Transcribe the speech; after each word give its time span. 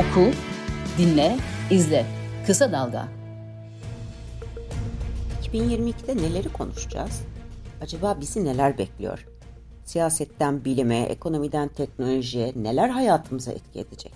Oku, 0.00 0.30
dinle, 0.98 1.36
izle. 1.70 2.06
Kısa 2.46 2.72
Dalga. 2.72 3.08
2022'de 5.42 6.16
neleri 6.16 6.48
konuşacağız? 6.48 7.22
Acaba 7.82 8.16
bizi 8.20 8.44
neler 8.44 8.78
bekliyor? 8.78 9.26
Siyasetten 9.84 10.64
bilime, 10.64 11.00
ekonomiden 11.00 11.68
teknolojiye 11.68 12.52
neler 12.56 12.88
hayatımıza 12.88 13.52
etki 13.52 13.78
edecek? 13.78 14.12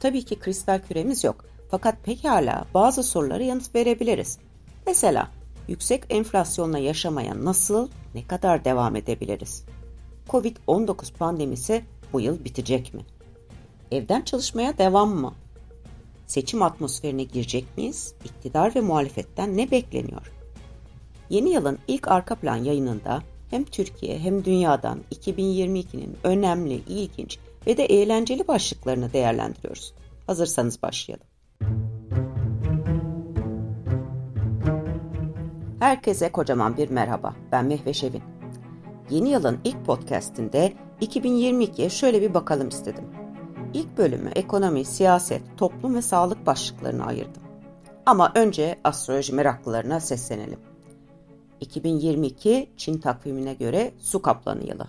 Tabii 0.00 0.24
ki 0.24 0.38
kristal 0.38 0.80
küremiz 0.88 1.24
yok. 1.24 1.44
Fakat 1.70 2.04
pekala 2.04 2.64
bazı 2.74 3.02
sorulara 3.02 3.42
yanıt 3.42 3.74
verebiliriz. 3.74 4.38
Mesela 4.86 5.30
yüksek 5.68 6.04
enflasyonla 6.10 6.78
yaşamaya 6.78 7.44
nasıl, 7.44 7.88
ne 8.14 8.26
kadar 8.26 8.64
devam 8.64 8.96
edebiliriz? 8.96 9.64
Covid-19 10.28 11.12
pandemisi 11.12 11.84
bu 12.12 12.20
yıl 12.20 12.44
bitecek 12.44 12.94
mi? 12.94 13.00
Evden 13.90 14.22
çalışmaya 14.22 14.78
devam 14.78 15.08
mı? 15.08 15.32
Seçim 16.26 16.62
atmosferine 16.62 17.22
girecek 17.24 17.64
miyiz? 17.76 18.14
İktidar 18.24 18.74
ve 18.74 18.80
muhalefetten 18.80 19.56
ne 19.56 19.70
bekleniyor? 19.70 20.32
Yeni 21.30 21.50
yılın 21.50 21.78
ilk 21.88 22.08
arka 22.08 22.34
plan 22.34 22.56
yayınında 22.56 23.22
hem 23.50 23.64
Türkiye 23.64 24.18
hem 24.18 24.44
dünyadan 24.44 25.00
2022'nin 25.14 26.16
önemli, 26.24 26.74
ilginç 26.74 27.38
ve 27.66 27.76
de 27.76 27.84
eğlenceli 27.84 28.48
başlıklarını 28.48 29.12
değerlendiriyoruz. 29.12 29.94
Hazırsanız 30.26 30.82
başlayalım. 30.82 31.26
Herkese 35.80 36.32
kocaman 36.32 36.76
bir 36.76 36.90
merhaba. 36.90 37.34
Ben 37.52 37.64
Mehve 37.64 37.94
Şevin. 37.94 38.22
Yeni 39.10 39.28
yılın 39.28 39.58
ilk 39.64 39.86
podcastinde 39.86 40.72
2022'ye 41.00 41.90
şöyle 41.90 42.22
bir 42.22 42.34
bakalım 42.34 42.68
istedim. 42.68 43.25
İlk 43.76 43.98
bölümü 43.98 44.30
ekonomi, 44.34 44.84
siyaset, 44.84 45.42
toplum 45.56 45.94
ve 45.94 46.02
sağlık 46.02 46.46
başlıklarına 46.46 47.04
ayırdım. 47.04 47.42
Ama 48.06 48.32
önce 48.34 48.78
astroloji 48.84 49.34
meraklılarına 49.34 50.00
seslenelim. 50.00 50.58
2022 51.60 52.70
Çin 52.76 52.98
takvimine 52.98 53.54
göre 53.54 53.92
su 53.98 54.22
kaplanı 54.22 54.64
yılı. 54.64 54.88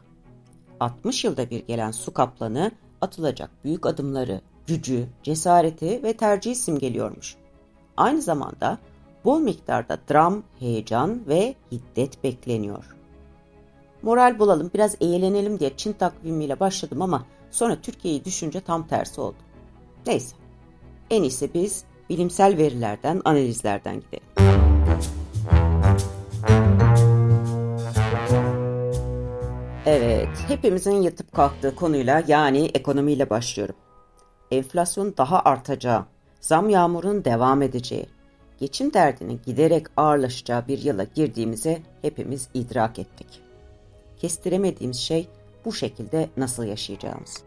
60 0.79 1.23
yılda 1.23 1.49
bir 1.49 1.67
gelen 1.67 1.91
su 1.91 2.13
kaplanı 2.13 2.71
atılacak 3.01 3.49
büyük 3.63 3.85
adımları, 3.85 4.41
gücü, 4.67 5.07
cesareti 5.23 6.03
ve 6.03 6.17
tercihi 6.17 6.55
simgeliyormuş. 6.55 7.35
Aynı 7.97 8.21
zamanda 8.21 8.77
bol 9.25 9.39
miktarda 9.39 9.97
dram, 10.09 10.43
heyecan 10.59 11.27
ve 11.27 11.55
hiddet 11.71 12.23
bekleniyor. 12.23 12.95
Moral 14.01 14.39
bulalım, 14.39 14.71
biraz 14.73 14.95
eğlenelim 15.01 15.59
diye 15.59 15.77
Çin 15.77 15.93
takvimiyle 15.93 16.59
başladım 16.59 17.01
ama 17.01 17.25
sonra 17.51 17.81
Türkiye'yi 17.81 18.25
düşünce 18.25 18.61
tam 18.61 18.87
tersi 18.87 19.21
oldu. 19.21 19.37
Neyse, 20.07 20.35
en 21.09 21.23
iyisi 21.23 21.53
biz 21.53 21.83
bilimsel 22.09 22.57
verilerden, 22.57 23.21
analizlerden 23.25 23.95
gidelim. 24.01 24.27
Evet, 29.85 30.29
hepimizin 30.47 31.01
yatıp 31.01 31.31
kalktığı 31.31 31.75
konuyla 31.75 32.23
yani 32.27 32.65
ekonomiyle 32.73 33.29
başlıyorum. 33.29 33.75
Enflasyon 34.51 35.13
daha 35.17 35.39
artacağı, 35.39 36.05
zam 36.41 36.69
yağmurunun 36.69 37.25
devam 37.25 37.61
edeceği, 37.61 38.05
geçim 38.59 38.93
derdinin 38.93 39.41
giderek 39.45 39.85
ağırlaşacağı 39.97 40.67
bir 40.67 40.83
yıla 40.83 41.03
girdiğimize 41.03 41.81
hepimiz 42.01 42.49
idrak 42.53 42.99
ettik. 42.99 43.27
Kestiremediğimiz 44.17 44.97
şey 44.97 45.27
bu 45.67 45.73
şekilde 45.73 46.29
nasıl 46.37 46.63
yaşayacağımız. 46.63 47.43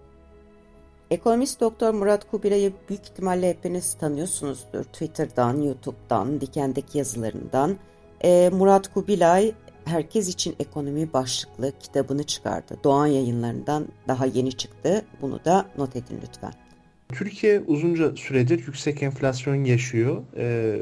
Ekonomist 1.10 1.60
Doktor 1.60 1.94
Murat 1.94 2.30
Kubilay'ı 2.30 2.72
büyük 2.88 3.02
ihtimalle 3.02 3.48
hepiniz 3.48 3.94
tanıyorsunuzdur. 3.94 4.84
Twitter'dan, 4.84 5.62
YouTube'dan, 5.62 6.40
Diken'deki 6.40 6.98
yazılarından. 6.98 7.76
Ee, 8.24 8.50
Murat 8.52 8.94
Kubilay 8.94 9.52
Herkes 9.84 10.28
için 10.28 10.56
Ekonomi 10.60 11.12
başlıklı 11.12 11.72
kitabını 11.80 12.22
çıkardı. 12.22 12.76
Doğan 12.84 13.06
yayınlarından 13.06 13.88
daha 14.08 14.26
yeni 14.26 14.52
çıktı. 14.52 15.04
Bunu 15.22 15.44
da 15.44 15.66
not 15.78 15.96
edin 15.96 16.20
lütfen. 16.22 16.52
Türkiye 17.08 17.60
uzunca 17.60 18.16
süredir 18.16 18.58
yüksek 18.58 19.02
enflasyon 19.02 19.64
yaşıyor. 19.64 20.22
Ee, 20.36 20.80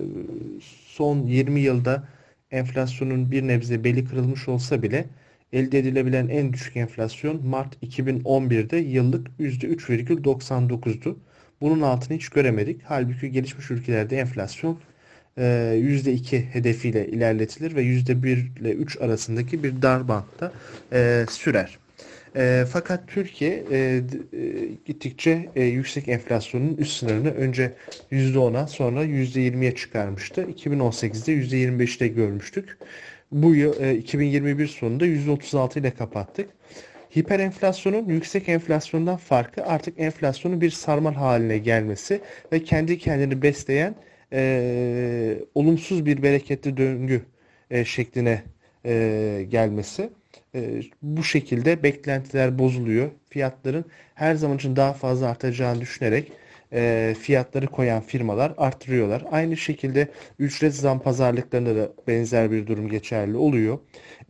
son 0.87 1.27
20 1.27 1.61
yılda 1.61 2.05
enflasyonun 2.51 3.31
bir 3.31 3.47
nebze 3.47 3.85
beli 3.85 4.05
kırılmış 4.05 4.49
olsa 4.49 4.83
bile 4.83 5.07
elde 5.53 5.79
edilebilen 5.79 6.29
en 6.29 6.53
düşük 6.53 6.77
enflasyon 6.77 7.47
Mart 7.47 7.83
2011'de 7.83 8.77
yıllık 8.77 9.27
%3,99'du. 9.41 11.19
Bunun 11.61 11.81
altını 11.81 12.17
hiç 12.17 12.29
göremedik. 12.29 12.81
Halbuki 12.85 13.33
gelişmiş 13.33 13.71
ülkelerde 13.71 14.19
enflasyon 14.19 14.79
%2 15.39 16.37
e, 16.37 16.55
hedefiyle 16.55 17.07
ilerletilir 17.07 17.77
ve 17.77 17.83
%1 17.83 18.61
ile 18.61 18.73
3 18.73 19.01
arasındaki 19.01 19.63
bir 19.63 19.83
dar 19.83 20.09
bantta 20.09 20.53
e, 20.93 21.27
sürer. 21.31 21.79
E, 22.37 22.65
fakat 22.73 23.09
Türkiye 23.09 23.65
e, 23.73 24.03
gittikçe 24.85 25.49
yüksek 25.57 26.09
enflasyonun 26.09 26.77
üst 26.77 26.97
sınırını 26.99 27.31
önce 27.31 27.73
%10'a 28.13 28.67
sonra 28.67 29.05
%20'ye 29.05 29.75
çıkarmıştı. 29.75 30.43
2018'de 30.43 31.33
%25'te 31.33 32.09
görmüştük. 32.09 32.79
Bu 33.33 33.55
yıl 33.55 33.81
e, 33.81 33.95
2021 33.95 34.67
sonunda 34.67 35.07
%36 35.07 35.79
ile 35.79 35.91
kapattık. 35.91 36.51
Hiperenflasyonun 37.19 38.09
yüksek 38.09 38.49
enflasyondan 38.49 39.17
farkı 39.17 39.65
artık 39.65 40.01
enflasyonun 40.01 40.61
bir 40.61 40.71
sarmal 40.71 41.15
haline 41.15 41.59
gelmesi 41.59 42.21
ve 42.53 42.65
kendi 42.65 42.99
kendini 42.99 43.43
besleyen 43.43 43.95
e, 44.33 45.39
olumsuz 45.55 46.07
bir 46.07 46.23
bereketli 46.23 46.77
döngü 46.77 47.23
e, 47.71 47.85
şekline 47.85 48.43
e, 48.87 49.47
gelmesi. 49.49 50.11
E, 50.55 50.83
bu 51.03 51.25
şekilde 51.25 51.83
beklentiler 51.83 52.59
bozuluyor. 52.59 53.11
Fiyatların 53.31 53.85
her 54.15 54.35
zaman 54.35 54.57
için 54.57 54.77
daha 54.77 54.93
fazla 54.93 55.29
artacağını 55.29 55.81
düşünerek 55.81 56.33
e, 56.73 57.15
fiyatları 57.21 57.67
koyan 57.67 58.01
firmalar 58.01 58.53
arttırıyorlar. 58.57 59.23
Aynı 59.31 59.57
şekilde 59.57 60.09
ücret 60.39 60.75
zam 60.75 61.01
pazarlıklarında 61.01 61.77
da 61.77 61.93
benzer 62.09 62.51
bir 62.51 62.67
durum 62.67 62.89
geçerli 62.89 63.37
oluyor. 63.37 63.79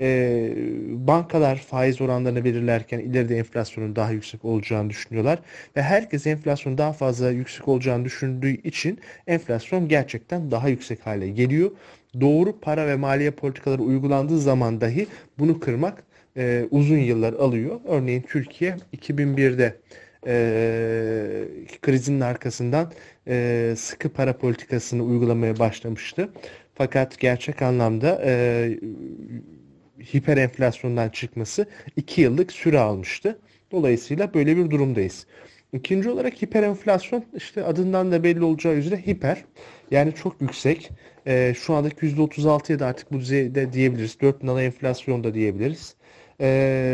E, 0.01 0.51
bankalar 0.89 1.57
faiz 1.57 2.01
oranlarını 2.01 2.45
belirlerken 2.45 2.99
ileride 2.99 3.37
enflasyonun 3.39 3.97
daha 3.97 4.11
yüksek 4.11 4.45
olacağını 4.45 4.91
düşünüyorlar 4.91 5.39
ve 5.77 5.83
herkes 5.83 6.27
enflasyonun 6.27 6.79
daha 6.79 6.93
fazla 6.93 7.31
yüksek 7.31 7.69
olacağını 7.69 8.05
düşündüğü 8.05 8.63
için 8.63 8.99
enflasyon 9.27 9.89
gerçekten 9.89 10.51
daha 10.51 10.69
yüksek 10.69 11.07
hale 11.07 11.29
geliyor. 11.29 11.71
Doğru 12.21 12.61
para 12.61 12.87
ve 12.87 12.97
maliye 12.97 13.31
politikaları 13.31 13.83
uygulandığı 13.83 14.39
zaman 14.39 14.81
dahi 14.81 15.07
bunu 15.39 15.61
kırmak 15.61 16.03
e, 16.37 16.67
uzun 16.71 16.99
yıllar 16.99 17.33
alıyor. 17.33 17.81
Örneğin 17.89 18.23
Türkiye 18.23 18.77
2001'de 18.97 19.77
e, 20.27 21.45
krizin 21.83 22.21
arkasından 22.21 22.93
e, 23.29 23.75
sıkı 23.77 24.09
para 24.09 24.39
politikasını 24.39 25.03
uygulamaya 25.03 25.59
başlamıştı. 25.59 26.29
Fakat 26.75 27.19
gerçek 27.21 27.63
anlamda 27.63 28.23
e, 28.25 28.71
hiper 30.15 30.37
enflasyondan 30.37 31.09
çıkması 31.09 31.67
2 31.97 32.21
yıllık 32.21 32.53
süre 32.53 32.79
almıştı. 32.79 33.39
Dolayısıyla 33.73 34.35
böyle 34.35 34.57
bir 34.57 34.71
durumdayız. 34.71 35.27
İkinci 35.73 36.11
olarak 36.11 36.43
hiper 36.43 36.63
enflasyon 36.63 37.25
işte 37.37 37.65
adından 37.65 38.13
da 38.13 38.25
belli 38.25 38.45
olacağı 38.45 38.75
üzere 38.75 38.97
hiper 39.07 39.45
yani 39.91 40.15
çok 40.15 40.41
yüksek. 40.41 40.91
E, 41.27 41.55
şu 41.57 41.75
andaki 41.75 42.07
%36'ya 42.07 42.79
da 42.79 42.87
artık 42.87 43.13
bu 43.13 43.21
düzeyde 43.21 43.73
diyebiliriz. 43.73 44.21
4 44.21 44.43
nano 44.43 44.61
enflasyon 44.61 45.25
da 45.25 45.35
diyebiliriz. 45.35 45.95
E, 46.41 46.47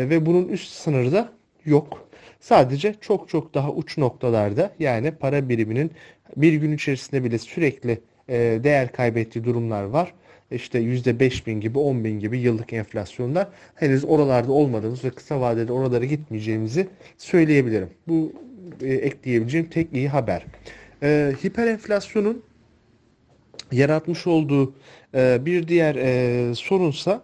ve 0.09 0.25
bunun 0.25 0.47
üst 0.47 0.71
sınırı 0.71 1.11
da 1.11 1.33
yok. 1.65 2.09
Sadece 2.39 2.95
çok 3.01 3.29
çok 3.29 3.53
daha 3.53 3.71
uç 3.71 3.97
noktalarda 3.97 4.73
yani 4.79 5.11
para 5.11 5.49
biriminin 5.49 5.91
bir 6.37 6.53
gün 6.53 6.71
içerisinde 6.71 7.23
bile 7.23 7.37
sürekli 7.37 7.99
e, 8.29 8.59
değer 8.63 8.91
kaybettiği 8.91 9.45
durumlar 9.45 9.83
var. 9.83 10.13
İşte 10.51 10.79
%5 10.79 11.45
bin 11.45 11.61
gibi 11.61 11.79
10 11.79 12.03
bin 12.03 12.19
gibi 12.19 12.39
yıllık 12.39 12.73
enflasyonlar 12.73 13.47
henüz 13.75 14.05
oralarda 14.05 14.51
olmadığımız 14.51 15.03
ve 15.03 15.09
kısa 15.09 15.41
vadede 15.41 15.73
oralara 15.73 16.05
gitmeyeceğimizi 16.05 16.87
söyleyebilirim. 17.17 17.89
Bu 18.07 18.33
e, 18.81 18.93
ekleyebileceğim 18.93 19.69
tek 19.69 19.93
iyi 19.93 20.09
haber. 20.09 20.45
E, 21.03 21.33
hiper 21.43 21.67
enflasyonun 21.67 22.43
yaratmış 23.71 24.27
olduğu 24.27 24.73
e, 25.15 25.45
bir 25.45 25.67
diğer 25.67 25.95
sorunsa 26.53 27.23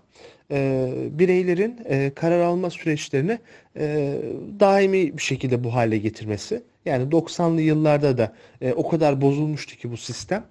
e, 0.51 0.89
bireylerin 1.11 1.79
e, 1.89 2.11
karar 2.15 2.39
alma 2.39 2.69
süreçlerini 2.69 3.39
e, 3.77 4.17
daimi 4.59 5.17
bir 5.17 5.23
şekilde 5.23 5.63
bu 5.63 5.73
hale 5.73 5.97
getirmesi. 5.97 6.63
Yani 6.85 7.09
90'lı 7.09 7.61
yıllarda 7.61 8.17
da 8.17 8.33
e, 8.61 8.73
o 8.73 8.89
kadar 8.89 9.21
bozulmuştu 9.21 9.75
ki 9.75 9.91
bu 9.91 9.97
sistem. 9.97 10.43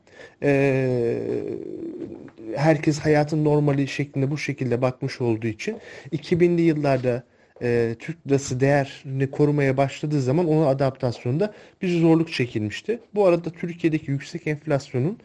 E, 0.42 1.18
herkes 2.56 2.98
hayatın 2.98 3.44
normali 3.44 3.88
şeklinde 3.88 4.30
bu 4.30 4.38
şekilde 4.38 4.82
bakmış 4.82 5.20
olduğu 5.20 5.46
için 5.46 5.78
2000'li 6.12 6.62
yıllarda 6.62 7.22
e, 7.62 7.96
Türk 7.98 8.26
lirası 8.26 8.60
değerini 8.60 9.30
korumaya 9.30 9.76
başladığı 9.76 10.22
zaman 10.22 10.48
onun 10.48 10.66
adaptasyonunda 10.66 11.54
bir 11.82 12.00
zorluk 12.00 12.32
çekilmişti. 12.32 13.00
Bu 13.14 13.26
arada 13.26 13.50
Türkiye'deki 13.50 14.10
yüksek 14.10 14.46
enflasyonun 14.46 15.18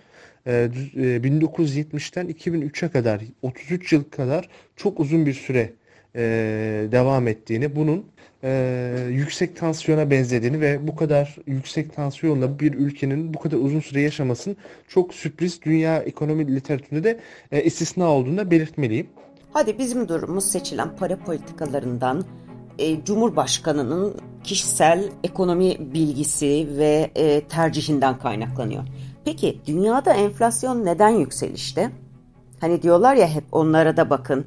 1970'ten 0.45 2.27
2003'e 2.27 2.89
kadar 2.89 3.21
33 3.42 3.94
yıl 3.94 4.03
kadar 4.03 4.50
çok 4.75 5.00
uzun 5.00 5.25
bir 5.25 5.33
süre 5.33 5.74
devam 6.92 7.27
ettiğini, 7.27 7.75
bunun 7.75 8.06
yüksek 9.09 9.56
tansiyona 9.56 10.12
benzediğini 10.12 10.62
ve 10.62 10.88
bu 10.88 10.95
kadar 10.95 11.36
yüksek 11.47 11.95
tansiyonla 11.95 12.59
bir 12.59 12.74
ülkenin 12.74 13.33
bu 13.33 13.39
kadar 13.39 13.57
uzun 13.57 13.80
süre 13.80 14.01
yaşamasının 14.01 14.57
çok 14.88 15.13
sürpriz 15.13 15.62
dünya 15.62 15.97
ekonomi 15.97 16.56
literatüründe 16.56 17.03
de 17.03 17.19
istisna 17.63 18.12
olduğunu 18.12 18.38
da 18.38 18.51
belirtmeliyim. 18.51 19.07
Hadi 19.53 19.80
bizim 19.80 20.07
durumumuz 20.07 20.45
seçilen 20.45 20.95
para 20.95 21.18
politikalarından 21.19 22.25
e, 22.80 23.06
Cumhurbaşkanı'nın 23.06 24.15
kişisel 24.44 25.03
ekonomi 25.24 25.94
bilgisi 25.94 26.68
ve 26.77 27.12
e, 27.15 27.42
tercihinden 27.42 28.19
kaynaklanıyor. 28.19 28.83
Peki 29.25 29.62
dünyada 29.66 30.13
enflasyon 30.13 30.86
neden 30.86 31.10
yükselişte? 31.10 31.92
Hani 32.62 32.81
diyorlar 32.81 33.16
ya 33.16 33.27
hep 33.27 33.44
onlara 33.51 33.98
da 33.98 34.10
bakın. 34.10 34.45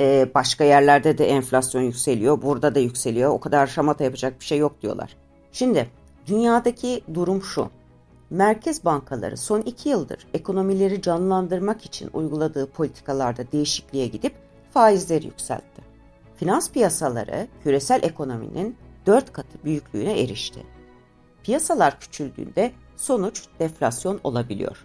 E, 0.00 0.30
başka 0.34 0.64
yerlerde 0.64 1.18
de 1.18 1.28
enflasyon 1.28 1.82
yükseliyor, 1.82 2.42
burada 2.42 2.74
da 2.74 2.78
yükseliyor. 2.78 3.30
O 3.30 3.40
kadar 3.40 3.66
şamata 3.66 4.04
yapacak 4.04 4.40
bir 4.40 4.44
şey 4.44 4.58
yok 4.58 4.82
diyorlar. 4.82 5.16
Şimdi 5.52 5.88
dünyadaki 6.26 7.02
durum 7.14 7.42
şu. 7.42 7.70
Merkez 8.30 8.84
bankaları 8.84 9.36
son 9.36 9.60
iki 9.60 9.88
yıldır 9.88 10.26
ekonomileri 10.34 11.02
canlandırmak 11.02 11.84
için 11.84 12.10
uyguladığı 12.12 12.66
politikalarda 12.70 13.52
değişikliğe 13.52 14.06
gidip 14.06 14.34
faizleri 14.74 15.26
yükseltti. 15.26 15.82
Finans 16.36 16.70
piyasaları 16.70 17.48
küresel 17.62 18.02
ekonominin 18.02 18.76
dört 19.06 19.32
katı 19.32 19.64
büyüklüğüne 19.64 20.20
erişti. 20.20 20.62
Piyasalar 21.42 22.00
küçüldüğünde 22.00 22.72
sonuç 22.98 23.42
deflasyon 23.60 24.20
olabiliyor. 24.24 24.84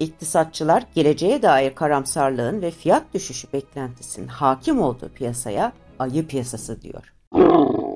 İktisatçılar 0.00 0.86
geleceğe 0.94 1.42
dair 1.42 1.74
karamsarlığın 1.74 2.62
ve 2.62 2.70
fiyat 2.70 3.14
düşüşü 3.14 3.52
beklentisinin 3.52 4.28
hakim 4.28 4.82
olduğu 4.82 5.08
piyasaya 5.08 5.72
ayı 5.98 6.26
piyasası 6.26 6.82
diyor. 6.82 7.12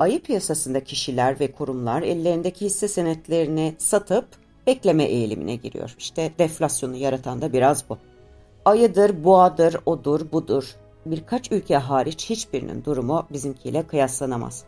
Ayı 0.00 0.22
piyasasında 0.22 0.84
kişiler 0.84 1.40
ve 1.40 1.52
kurumlar 1.52 2.02
ellerindeki 2.02 2.64
hisse 2.64 2.88
senetlerini 2.88 3.74
satıp 3.78 4.26
bekleme 4.66 5.04
eğilimine 5.04 5.56
giriyor. 5.56 5.94
İşte 5.98 6.32
deflasyonu 6.38 6.96
yaratan 6.96 7.42
da 7.42 7.52
biraz 7.52 7.88
bu. 7.88 7.98
Ayıdır, 8.64 9.24
boğadır, 9.24 9.76
odur, 9.86 10.32
budur 10.32 10.76
birkaç 11.06 11.52
ülke 11.52 11.76
hariç 11.76 12.30
hiçbirinin 12.30 12.84
durumu 12.84 13.26
bizimkiyle 13.32 13.86
kıyaslanamaz. 13.86 14.64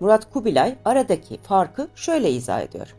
Murat 0.00 0.32
Kubilay 0.32 0.74
aradaki 0.84 1.38
farkı 1.38 1.88
şöyle 1.94 2.30
izah 2.30 2.60
ediyor. 2.60 2.94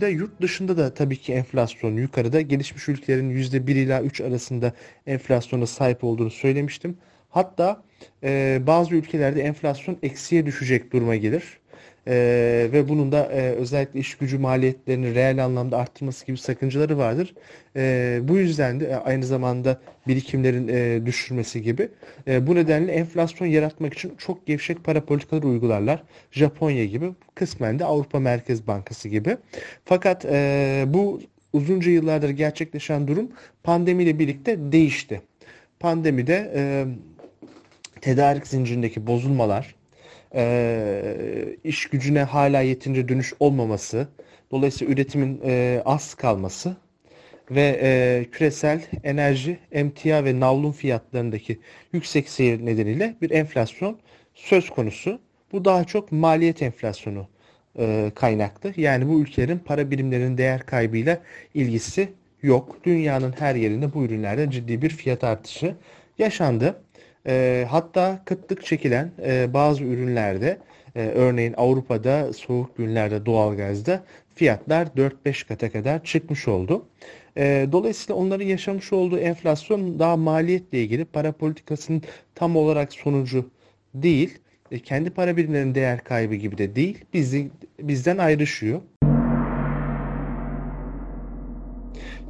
De 0.00 0.06
yurt 0.08 0.40
dışında 0.40 0.76
da 0.76 0.94
tabii 0.94 1.16
ki 1.16 1.32
enflasyon 1.32 1.96
yukarıda. 1.96 2.40
Gelişmiş 2.40 2.88
ülkelerin 2.88 3.30
%1 3.30 3.72
ila 3.72 4.02
3 4.02 4.20
arasında 4.20 4.72
enflasyona 5.06 5.66
sahip 5.66 6.04
olduğunu 6.04 6.30
söylemiştim. 6.30 6.98
Hatta 7.30 7.82
e, 8.22 8.60
bazı 8.66 8.94
ülkelerde 8.94 9.42
enflasyon 9.42 9.98
eksiye 10.02 10.46
düşecek 10.46 10.92
duruma 10.92 11.16
gelir. 11.16 11.58
Ee, 12.06 12.68
ve 12.72 12.88
bunun 12.88 13.12
da 13.12 13.32
e, 13.32 13.50
özellikle 13.50 14.00
iş 14.00 14.14
gücü 14.14 14.38
maliyetlerini 14.38 15.14
reel 15.14 15.44
anlamda 15.44 15.78
arttırması 15.78 16.26
gibi 16.26 16.38
sakıncaları 16.38 16.98
vardır. 16.98 17.34
E, 17.76 18.18
bu 18.22 18.38
yüzden 18.38 18.80
de 18.80 18.86
e, 18.86 18.94
aynı 18.94 19.24
zamanda 19.24 19.80
birikimlerin 20.06 20.68
e, 20.68 21.06
düşürmesi 21.06 21.62
gibi. 21.62 21.88
E, 22.28 22.46
bu 22.46 22.54
nedenle 22.54 22.92
enflasyon 22.92 23.48
yaratmak 23.48 23.94
için 23.94 24.12
çok 24.18 24.46
gevşek 24.46 24.84
para 24.84 25.04
politikaları 25.04 25.46
uygularlar. 25.46 26.02
Japonya 26.30 26.84
gibi, 26.84 27.10
kısmen 27.34 27.78
de 27.78 27.84
Avrupa 27.84 28.20
Merkez 28.20 28.66
Bankası 28.66 29.08
gibi. 29.08 29.36
Fakat 29.84 30.24
e, 30.24 30.84
bu 30.86 31.20
uzunca 31.52 31.90
yıllardır 31.90 32.30
gerçekleşen 32.30 33.08
durum 33.08 33.28
pandemiyle 33.62 34.18
birlikte 34.18 34.72
değişti. 34.72 35.22
Pandemide 35.80 36.52
e, 36.54 36.84
tedarik 38.00 38.46
zincirindeki 38.46 39.06
bozulmalar, 39.06 39.74
e, 40.34 41.56
iş 41.64 41.86
gücüne 41.86 42.22
hala 42.22 42.60
yetince 42.60 43.08
dönüş 43.08 43.32
olmaması, 43.40 44.08
dolayısıyla 44.50 44.94
üretimin 44.94 45.40
e, 45.44 45.82
az 45.84 46.14
kalması 46.14 46.76
ve 47.50 47.80
e, 47.82 48.24
küresel 48.32 48.82
enerji, 49.04 49.58
emtia 49.72 50.24
ve 50.24 50.40
navlun 50.40 50.72
fiyatlarındaki 50.72 51.60
yüksek 51.92 52.28
seyir 52.28 52.66
nedeniyle 52.66 53.14
bir 53.22 53.30
enflasyon 53.30 53.98
söz 54.34 54.70
konusu. 54.70 55.20
Bu 55.52 55.64
daha 55.64 55.84
çok 55.84 56.12
maliyet 56.12 56.62
enflasyonu 56.62 57.28
e, 57.78 58.12
kaynaklı. 58.14 58.72
Yani 58.76 59.08
bu 59.08 59.20
ülkelerin 59.20 59.58
para 59.58 59.90
birimlerinin 59.90 60.38
değer 60.38 60.66
kaybıyla 60.66 61.22
ilgisi 61.54 62.08
yok. 62.42 62.76
Dünyanın 62.84 63.34
her 63.38 63.54
yerinde 63.54 63.94
bu 63.94 64.04
ürünlerde 64.04 64.50
ciddi 64.50 64.82
bir 64.82 64.90
fiyat 64.90 65.24
artışı 65.24 65.74
yaşandı. 66.18 66.82
E, 67.26 67.66
hatta 67.70 68.22
kıtlık 68.24 68.64
çekilen 68.64 69.10
e, 69.26 69.54
bazı 69.54 69.84
ürünlerde 69.84 70.58
e, 70.96 71.00
örneğin 71.00 71.54
Avrupa'da 71.56 72.32
soğuk 72.32 72.76
günlerde 72.76 73.26
doğalgazda 73.26 74.02
fiyatlar 74.34 74.86
4-5 74.86 75.48
kata 75.48 75.72
kadar 75.72 76.04
çıkmış 76.04 76.48
oldu. 76.48 76.86
E, 77.36 77.68
dolayısıyla 77.72 78.20
onların 78.20 78.46
yaşamış 78.46 78.92
olduğu 78.92 79.18
enflasyon 79.18 79.98
daha 79.98 80.16
maliyetle 80.16 80.82
ilgili 80.82 81.04
para 81.04 81.32
politikasının 81.32 82.02
tam 82.34 82.56
olarak 82.56 82.92
sonucu 82.92 83.50
değil. 83.94 84.38
E, 84.70 84.78
kendi 84.78 85.10
para 85.10 85.36
birimlerinin 85.36 85.74
değer 85.74 86.04
kaybı 86.04 86.34
gibi 86.34 86.58
de 86.58 86.76
değil. 86.76 87.04
Bizi, 87.14 87.50
bizden 87.80 88.18
ayrışıyor. 88.18 88.80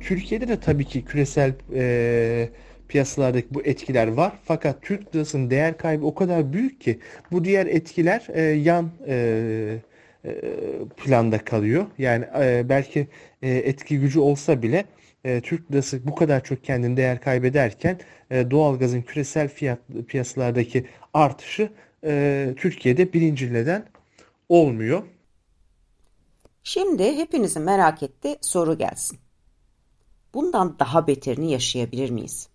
Türkiye'de 0.01 0.49
de 0.49 0.61
tabii 0.61 0.85
ki 0.85 1.05
küresel 1.05 1.53
e, 1.75 2.49
piyasalardaki 2.89 3.47
bu 3.51 3.63
etkiler 3.63 4.07
var. 4.07 4.33
Fakat 4.45 4.83
Türk 4.83 5.15
lirasının 5.15 5.51
değer 5.51 5.79
kaybı 5.79 6.07
o 6.07 6.15
kadar 6.15 6.53
büyük 6.53 6.81
ki 6.81 6.99
bu 7.33 7.45
diğer 7.45 7.67
etkiler 7.67 8.27
e, 8.29 8.43
yan 8.43 8.91
e, 9.07 9.79
e, 10.25 10.31
planda 10.97 11.39
kalıyor. 11.45 11.87
Yani 11.99 12.25
e, 12.41 12.69
belki 12.69 13.09
e, 13.43 13.51
etki 13.51 14.01
gücü 14.01 14.21
olsa 14.21 14.63
bile 14.63 14.85
e, 15.25 15.41
Türk 15.41 15.73
lirası 15.73 16.07
bu 16.07 16.15
kadar 16.15 16.45
çok 16.45 16.65
kendini 16.65 16.97
değer 16.97 17.21
kaybederken 17.21 18.01
e, 18.31 18.51
doğalgazın 18.51 19.03
küresel 19.03 19.49
fiyat 19.49 19.79
piyasalardaki 20.09 20.87
artışı 21.15 21.73
e, 22.05 22.55
Türkiye'de 22.57 23.13
birinci 23.13 23.53
neden 23.53 23.85
olmuyor. 24.49 25.03
Şimdi 26.65 27.17
hepinizin 27.17 27.63
merak 27.63 28.03
ettiği 28.03 28.39
soru 28.41 28.79
gelsin. 28.79 29.19
Bundan 30.35 30.79
daha 30.79 31.07
beterini 31.07 31.53
yaşayabilir 31.53 32.11
miyiz? 32.11 32.49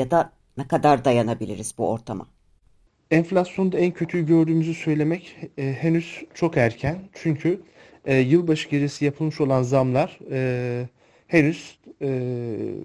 Ya 0.00 0.10
da 0.10 0.32
ne 0.56 0.68
kadar 0.68 1.04
dayanabiliriz 1.04 1.74
bu 1.78 1.90
ortama? 1.90 2.26
Enflasyonda 3.10 3.78
en 3.78 3.92
kötüyü 3.92 4.26
gördüğümüzü 4.26 4.74
söylemek 4.74 5.36
e, 5.58 5.72
henüz 5.72 6.24
çok 6.34 6.56
erken. 6.56 6.98
Çünkü 7.12 7.60
e, 8.04 8.16
yılbaşı 8.16 8.68
gecesi 8.68 9.04
yapılmış 9.04 9.40
olan 9.40 9.62
zamlar 9.62 10.18
e, 10.30 10.88
henüz 11.26 11.78
e, 12.02 12.08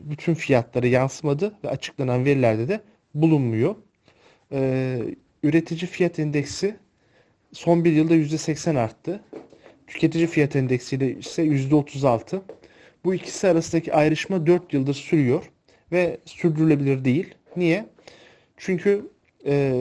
bütün 0.03 0.33
fiyatlara 0.33 0.87
yansımadı 0.87 1.53
ve 1.63 1.69
açıklanan 1.69 2.25
verilerde 2.25 2.67
de 2.67 2.81
bulunmuyor. 3.13 3.75
E, 4.51 4.99
üretici 5.43 5.87
fiyat 5.91 6.19
endeksi 6.19 6.75
son 7.53 7.85
bir 7.85 7.91
yılda 7.91 8.15
%80 8.15 8.79
arttı. 8.79 9.19
Tüketici 9.87 10.27
fiyat 10.27 10.55
endeksiyle 10.55 11.17
ise 11.17 11.45
%36. 11.45 12.41
Bu 13.05 13.13
ikisi 13.15 13.47
arasındaki 13.47 13.93
ayrışma 13.93 14.45
4 14.45 14.73
yıldır 14.73 14.93
sürüyor 14.93 15.51
ve 15.95 16.17
sürdürülebilir 16.25 17.05
değil. 17.05 17.33
Niye? 17.55 17.85
Çünkü 18.57 19.09
e, 19.45 19.73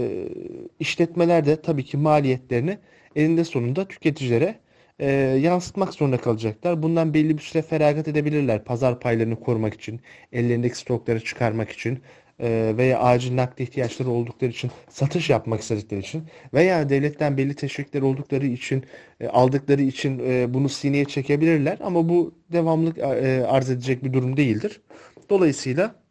işletmeler 0.80 1.47
de 1.47 1.62
tabii 1.62 1.85
ki 1.85 1.97
maliyetlerini 1.97 2.78
elinde 3.16 3.44
sonunda 3.44 3.88
tüketicilere 3.88 4.54
e, 4.99 5.11
yansıtmak 5.42 5.94
zorunda 5.94 6.16
kalacaklar. 6.16 6.83
Bundan 6.83 7.14
belli 7.14 7.38
bir 7.38 7.42
süre 7.42 7.62
feragat 7.62 8.09
edebilirler 8.09 8.64
pazar 8.64 9.00
paylarını 9.00 9.40
korumak 9.40 9.75
için, 9.75 10.00
ellerindeki 10.33 10.78
stokları 10.78 11.25
çıkarmak 11.25 11.71
için 11.71 11.99
e, 12.40 12.75
veya 12.76 13.00
acil 13.00 13.37
nakli 13.37 13.62
ihtiyaçları 13.62 14.11
oldukları 14.11 14.50
için 14.50 14.71
satış 14.88 15.30
yapmak 15.30 15.61
istedikleri 15.61 16.00
için 16.00 16.23
veya 16.54 16.88
devletten 16.88 17.37
belli 17.37 17.54
teşvikler 17.54 18.02
oldukları 18.02 18.47
için 18.47 18.85
e, 19.21 19.28
aldıkları 19.28 19.83
için 19.83 20.23
e, 20.26 20.54
bunu 20.54 20.68
sineye 20.68 21.04
çekebilirler 21.04 21.78
ama 21.80 22.09
bu 22.09 22.35
devamlı 22.52 23.00
e, 23.00 23.44
arz 23.47 23.71
edecek 23.71 24.04
bir 24.04 24.12
durum 24.12 24.37
değildir. 24.37 24.80
Dolayısıyla 25.30 26.03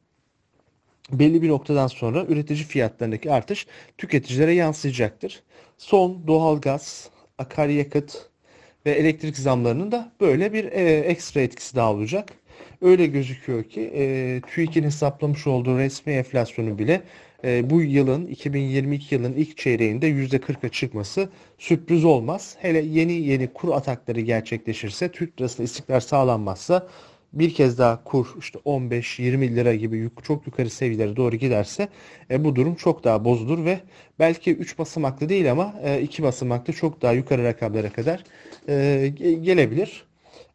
belli 1.11 1.41
bir 1.41 1.49
noktadan 1.49 1.87
sonra 1.87 2.25
üretici 2.25 2.63
fiyatlarındaki 2.63 3.31
artış 3.31 3.67
tüketicilere 3.97 4.53
yansıyacaktır. 4.53 5.43
Son 5.77 6.27
doğalgaz, 6.27 7.09
akaryakıt 7.37 8.29
ve 8.85 8.91
elektrik 8.91 9.37
zamlarının 9.37 9.91
da 9.91 10.11
böyle 10.21 10.53
bir 10.53 10.65
e, 10.65 10.99
ekstra 10.99 11.41
etkisi 11.41 11.75
daha 11.75 11.91
olacak. 11.93 12.29
Öyle 12.81 13.05
gözüküyor 13.05 13.63
ki 13.63 13.91
e, 13.95 14.41
TÜİK'in 14.41 14.83
hesaplamış 14.83 15.47
olduğu 15.47 15.77
resmi 15.77 16.13
enflasyonu 16.13 16.79
bile 16.79 17.01
e, 17.43 17.69
bu 17.69 17.81
yılın 17.81 18.27
2022 18.27 19.15
yılın 19.15 19.33
ilk 19.33 19.57
çeyreğinde 19.57 20.09
%40'a 20.09 20.69
çıkması 20.69 21.29
sürpriz 21.57 22.05
olmaz. 22.05 22.55
Hele 22.59 22.79
yeni 22.79 23.13
yeni 23.13 23.47
kur 23.47 23.69
atakları 23.69 24.21
gerçekleşirse, 24.21 25.11
Türk 25.11 25.41
lirasında 25.41 25.63
istikrar 25.63 25.99
sağlanmazsa 25.99 26.87
bir 27.33 27.53
kez 27.53 27.77
daha 27.77 28.03
kur 28.03 28.27
işte 28.39 28.59
15-20 28.65 29.55
lira 29.55 29.75
gibi 29.75 30.09
çok 30.23 30.47
yukarı 30.47 30.69
seviyelere 30.69 31.15
doğru 31.15 31.35
giderse 31.35 31.87
e, 32.31 32.43
bu 32.43 32.55
durum 32.55 32.75
çok 32.75 33.03
daha 33.03 33.25
bozulur 33.25 33.65
ve 33.65 33.79
belki 34.19 34.55
3 34.55 34.79
basamaklı 34.79 35.29
değil 35.29 35.51
ama 35.51 35.73
2 36.01 36.21
e, 36.21 36.25
basamaklı 36.25 36.73
çok 36.73 37.01
daha 37.01 37.13
yukarı 37.13 37.43
rakamlara 37.43 37.89
kadar 37.89 38.23
e, 38.69 39.07
gelebilir. 39.41 40.05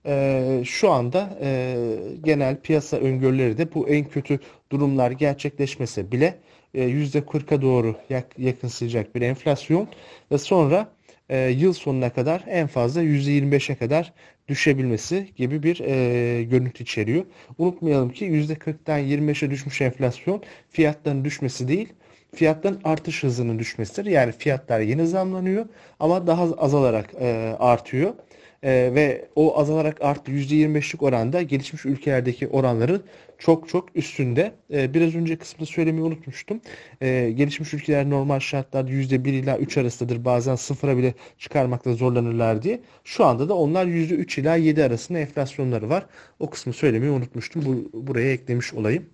E, 0.07 0.63
şu 0.65 0.91
anda 0.91 1.39
e, 1.43 1.77
genel 2.25 2.57
piyasa 2.57 2.97
öngörüleri 2.97 3.59
de 3.59 3.75
bu 3.75 3.89
en 3.89 4.05
kötü 4.05 4.41
durumlar 4.73 5.11
gerçekleşmese 5.11 6.13
bile 6.13 6.39
e, 6.75 6.89
%40'a 6.89 7.63
doğru 7.63 7.97
yak, 8.09 8.39
yakınsayacak 8.39 9.15
bir 9.15 9.23
enflasyon 9.23 9.89
ve 10.33 10.39
sonra 10.39 10.89
e, 11.29 11.49
yıl 11.49 11.73
sonuna 11.73 12.11
kadar 12.11 12.45
en 12.47 12.67
fazla 12.67 13.03
%25'e 13.03 13.75
kadar 13.75 14.13
düşebilmesi 14.49 15.29
gibi 15.37 15.63
bir 15.63 15.81
e, 15.81 16.43
görüntü 16.43 16.83
içeriyor. 16.83 17.25
Unutmayalım 17.59 18.11
ki 18.11 18.25
%40'dan 18.25 19.01
25'e 19.01 19.51
düşmüş 19.51 19.81
enflasyon 19.81 20.43
fiyatların 20.71 21.25
düşmesi 21.25 21.69
değil, 21.69 21.93
fiyatların 22.35 22.81
artış 22.85 23.23
hızının 23.23 23.59
düşmesidir. 23.59 24.11
Yani 24.11 24.33
fiyatlar 24.33 24.81
yeni 24.81 25.07
zamlanıyor 25.07 25.67
ama 26.01 26.27
daha 26.27 26.43
azalarak 26.43 27.15
e, 27.21 27.57
artıyor 27.59 28.15
e, 28.63 28.71
ve 28.95 29.29
o 29.37 29.59
azalarak 29.59 30.03
arttı 30.03 30.33
%25'lik 30.33 31.03
oranda 31.03 31.43
gelişmiş 31.43 31.85
ülkelerdeki 31.85 32.49
oranların 32.49 33.03
çok 33.39 33.69
çok 33.69 33.97
üstünde. 33.97 34.53
E, 34.73 34.95
biraz 34.95 35.15
önce 35.15 35.37
kısmında 35.37 35.67
söylemeyi 35.67 36.05
unutmuştum. 36.05 36.61
E, 37.01 37.31
gelişmiş 37.31 37.75
ülkeler 37.75 38.11
normal 38.11 38.41
şartlarda 38.41 38.91
%1 38.91 39.31
ila 39.31 39.59
3 39.59 39.79
arasındadır. 39.79 40.25
Bazen 40.25 40.55
sıfıra 40.55 40.97
bile 40.97 41.15
çıkarmakta 41.39 41.93
zorlanırlar 41.93 42.63
diye. 42.63 42.81
Şu 43.05 43.25
anda 43.25 43.49
da 43.49 43.55
onlar 43.55 43.87
%3 43.87 44.41
ila 44.41 44.57
7 44.57 44.85
arasında 44.85 45.19
enflasyonları 45.19 45.89
var. 45.89 46.07
O 46.39 46.51
kısmı 46.51 46.73
söylemeyi 46.73 47.13
unutmuştum. 47.13 47.63
Bu, 47.67 48.07
buraya 48.07 48.33
eklemiş 48.33 48.75
olayım. 48.75 49.07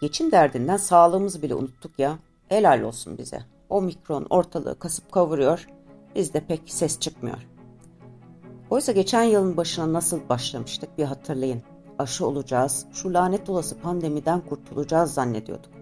Geçim 0.00 0.32
derdinden 0.32 0.76
sağlığımızı 0.76 1.42
bile 1.42 1.54
unuttuk 1.54 1.98
ya. 1.98 2.18
Helal 2.48 2.82
olsun 2.82 3.18
bize. 3.18 3.42
O 3.68 3.82
mikron 3.82 4.26
ortalığı 4.30 4.78
kasıp 4.78 5.12
kavuruyor, 5.12 5.68
bizde 6.14 6.40
pek 6.40 6.60
ses 6.66 7.00
çıkmıyor. 7.00 7.46
Oysa 8.70 8.92
geçen 8.92 9.22
yılın 9.22 9.56
başına 9.56 9.92
nasıl 9.92 10.28
başlamıştık 10.28 10.98
bir 10.98 11.04
hatırlayın. 11.04 11.62
Aşı 11.98 12.26
olacağız, 12.26 12.86
şu 12.92 13.14
lanet 13.14 13.50
olası 13.50 13.78
pandemiden 13.78 14.40
kurtulacağız 14.40 15.14
zannediyorduk. 15.14 15.72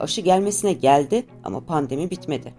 Aşı 0.00 0.20
gelmesine 0.20 0.72
geldi 0.72 1.26
ama 1.44 1.60
pandemi 1.60 2.10
bitmedi. 2.10 2.54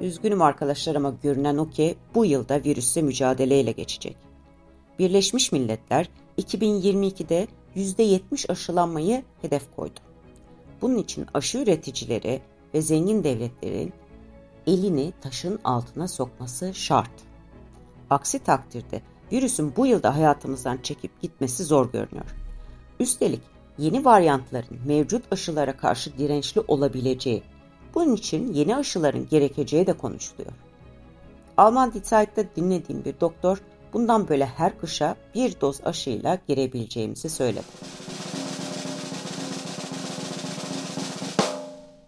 Üzgünüm 0.00 0.42
arkadaşlar 0.42 0.94
ama 0.94 1.14
görünen 1.22 1.56
o 1.56 1.70
ki 1.70 1.96
bu 2.14 2.24
yılda 2.24 2.64
virüsle 2.64 3.02
mücadeleyle 3.02 3.72
geçecek. 3.72 4.16
Birleşmiş 4.98 5.52
Milletler 5.52 6.08
2022'de 6.38 7.46
%70 7.76 8.52
aşılanmayı 8.52 9.22
hedef 9.42 9.76
koydu. 9.76 10.00
Bunun 10.82 10.96
için 10.98 11.26
aşı 11.34 11.58
üreticileri 11.58 12.42
ve 12.74 12.82
zengin 12.82 13.24
devletlerin 13.24 13.92
elini 14.66 15.12
taşın 15.20 15.58
altına 15.64 16.08
sokması 16.08 16.74
şart. 16.74 17.10
Aksi 18.10 18.38
takdirde 18.38 19.02
virüsün 19.32 19.72
bu 19.76 19.86
yılda 19.86 20.16
hayatımızdan 20.16 20.78
çekip 20.82 21.20
gitmesi 21.20 21.64
zor 21.64 21.92
görünüyor. 21.92 22.34
Üstelik 23.00 23.40
yeni 23.78 24.04
varyantların 24.04 24.78
mevcut 24.86 25.32
aşılara 25.32 25.76
karşı 25.76 26.18
dirençli 26.18 26.60
olabileceği, 26.68 27.42
bunun 27.94 28.16
için 28.16 28.52
yeni 28.52 28.76
aşıların 28.76 29.28
gerekeceği 29.28 29.86
de 29.86 29.92
konuşuluyor. 29.92 30.52
Alman 31.56 31.92
Die 31.92 32.48
dinlediğim 32.56 33.04
bir 33.04 33.20
doktor 33.20 33.62
bundan 33.92 34.28
böyle 34.28 34.46
her 34.46 34.78
kışa 34.78 35.16
bir 35.34 35.60
doz 35.60 35.80
aşıyla 35.84 36.38
girebileceğimizi 36.48 37.30
söyledi. 37.30 37.66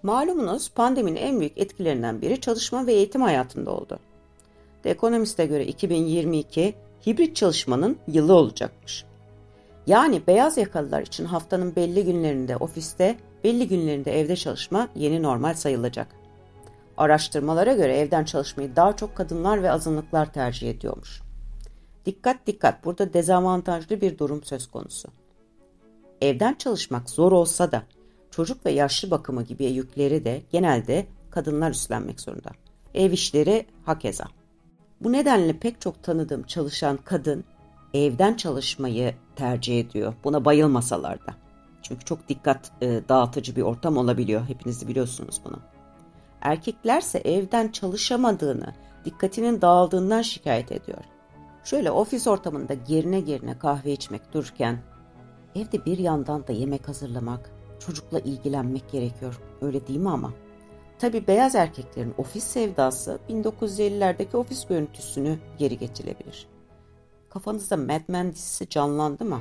Malumunuz 0.04 0.70
pandeminin 0.70 1.16
en 1.16 1.40
büyük 1.40 1.58
etkilerinden 1.58 2.22
biri 2.22 2.40
çalışma 2.40 2.86
ve 2.86 2.92
eğitim 2.92 3.22
hayatında 3.22 3.70
oldu. 3.70 3.98
The 4.82 4.90
Economist'e 4.90 5.46
göre 5.46 5.66
2022 5.66 6.74
hibrit 7.06 7.36
çalışmanın 7.36 7.98
yılı 8.08 8.34
olacakmış. 8.34 9.04
Yani 9.86 10.22
beyaz 10.26 10.56
yakalılar 10.56 11.02
için 11.02 11.24
haftanın 11.24 11.76
belli 11.76 12.04
günlerinde 12.04 12.56
ofiste, 12.56 13.16
belli 13.44 13.68
günlerinde 13.68 14.20
evde 14.20 14.36
çalışma 14.36 14.88
yeni 14.94 15.22
normal 15.22 15.54
sayılacak. 15.54 16.08
Araştırmalara 16.96 17.72
göre 17.74 17.96
evden 17.96 18.24
çalışmayı 18.24 18.76
daha 18.76 18.96
çok 18.96 19.16
kadınlar 19.16 19.62
ve 19.62 19.70
azınlıklar 19.70 20.32
tercih 20.32 20.70
ediyormuş. 20.70 21.22
Dikkat 22.06 22.46
dikkat 22.46 22.84
burada 22.84 23.12
dezavantajlı 23.12 24.00
bir 24.00 24.18
durum 24.18 24.44
söz 24.44 24.70
konusu. 24.70 25.08
Evden 26.20 26.54
çalışmak 26.54 27.10
zor 27.10 27.32
olsa 27.32 27.72
da 27.72 27.82
çocuk 28.34 28.66
ve 28.66 28.70
yaşlı 28.70 29.10
bakımı 29.10 29.42
gibi 29.42 29.64
yükleri 29.64 30.24
de 30.24 30.42
genelde 30.52 31.06
kadınlar 31.30 31.70
üstlenmek 31.70 32.20
zorunda. 32.20 32.50
Ev 32.94 33.12
işleri 33.12 33.66
hakeza. 33.84 34.24
Bu 35.00 35.12
nedenle 35.12 35.58
pek 35.58 35.80
çok 35.80 36.02
tanıdığım 36.02 36.42
çalışan 36.42 36.96
kadın 36.96 37.44
evden 37.94 38.34
çalışmayı 38.34 39.14
tercih 39.36 39.80
ediyor. 39.80 40.14
Buna 40.24 40.44
bayılmasalar 40.44 41.26
da. 41.26 41.34
Çünkü 41.82 42.04
çok 42.04 42.28
dikkat 42.28 42.72
e, 42.82 43.00
dağıtıcı 43.08 43.56
bir 43.56 43.62
ortam 43.62 43.96
olabiliyor. 43.96 44.48
Hepiniz 44.48 44.88
biliyorsunuz 44.88 45.40
bunu. 45.44 45.58
Erkeklerse 46.40 47.18
evden 47.18 47.68
çalışamadığını, 47.68 48.74
dikkatinin 49.04 49.60
dağıldığından 49.60 50.22
şikayet 50.22 50.72
ediyor. 50.72 51.04
Şöyle 51.64 51.90
ofis 51.90 52.26
ortamında 52.26 52.74
gerine 52.74 53.20
gerine 53.20 53.58
kahve 53.58 53.92
içmek 53.92 54.32
dururken 54.32 54.78
evde 55.54 55.84
bir 55.84 55.98
yandan 55.98 56.46
da 56.46 56.52
yemek 56.52 56.88
hazırlamak, 56.88 57.50
çocukla 57.78 58.20
ilgilenmek 58.20 58.90
gerekiyor. 58.92 59.40
Öyle 59.60 59.86
değil 59.86 59.98
mi 59.98 60.10
ama? 60.10 60.32
Tabi 60.98 61.26
beyaz 61.26 61.54
erkeklerin 61.54 62.14
ofis 62.18 62.44
sevdası 62.44 63.18
1950'lerdeki 63.28 64.36
ofis 64.36 64.66
görüntüsünü 64.66 65.38
geri 65.58 65.78
getirebilir. 65.78 66.46
Kafanızda 67.30 67.76
Mad 67.76 68.00
Men 68.08 68.32
dizisi 68.32 68.68
canlandı 68.68 69.24
mı? 69.24 69.40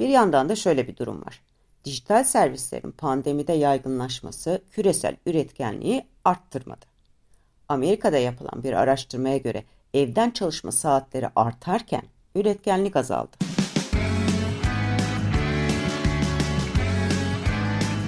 Bir 0.00 0.08
yandan 0.08 0.48
da 0.48 0.56
şöyle 0.56 0.88
bir 0.88 0.96
durum 0.96 1.20
var. 1.26 1.42
Dijital 1.84 2.24
servislerin 2.24 2.90
pandemide 2.90 3.52
yaygınlaşması 3.52 4.62
küresel 4.70 5.16
üretkenliği 5.26 6.06
arttırmadı. 6.24 6.86
Amerika'da 7.68 8.18
yapılan 8.18 8.62
bir 8.62 8.72
araştırmaya 8.72 9.36
göre 9.36 9.64
evden 9.94 10.30
çalışma 10.30 10.72
saatleri 10.72 11.28
artarken 11.36 12.02
üretkenlik 12.34 12.96
azaldı. 12.96 13.36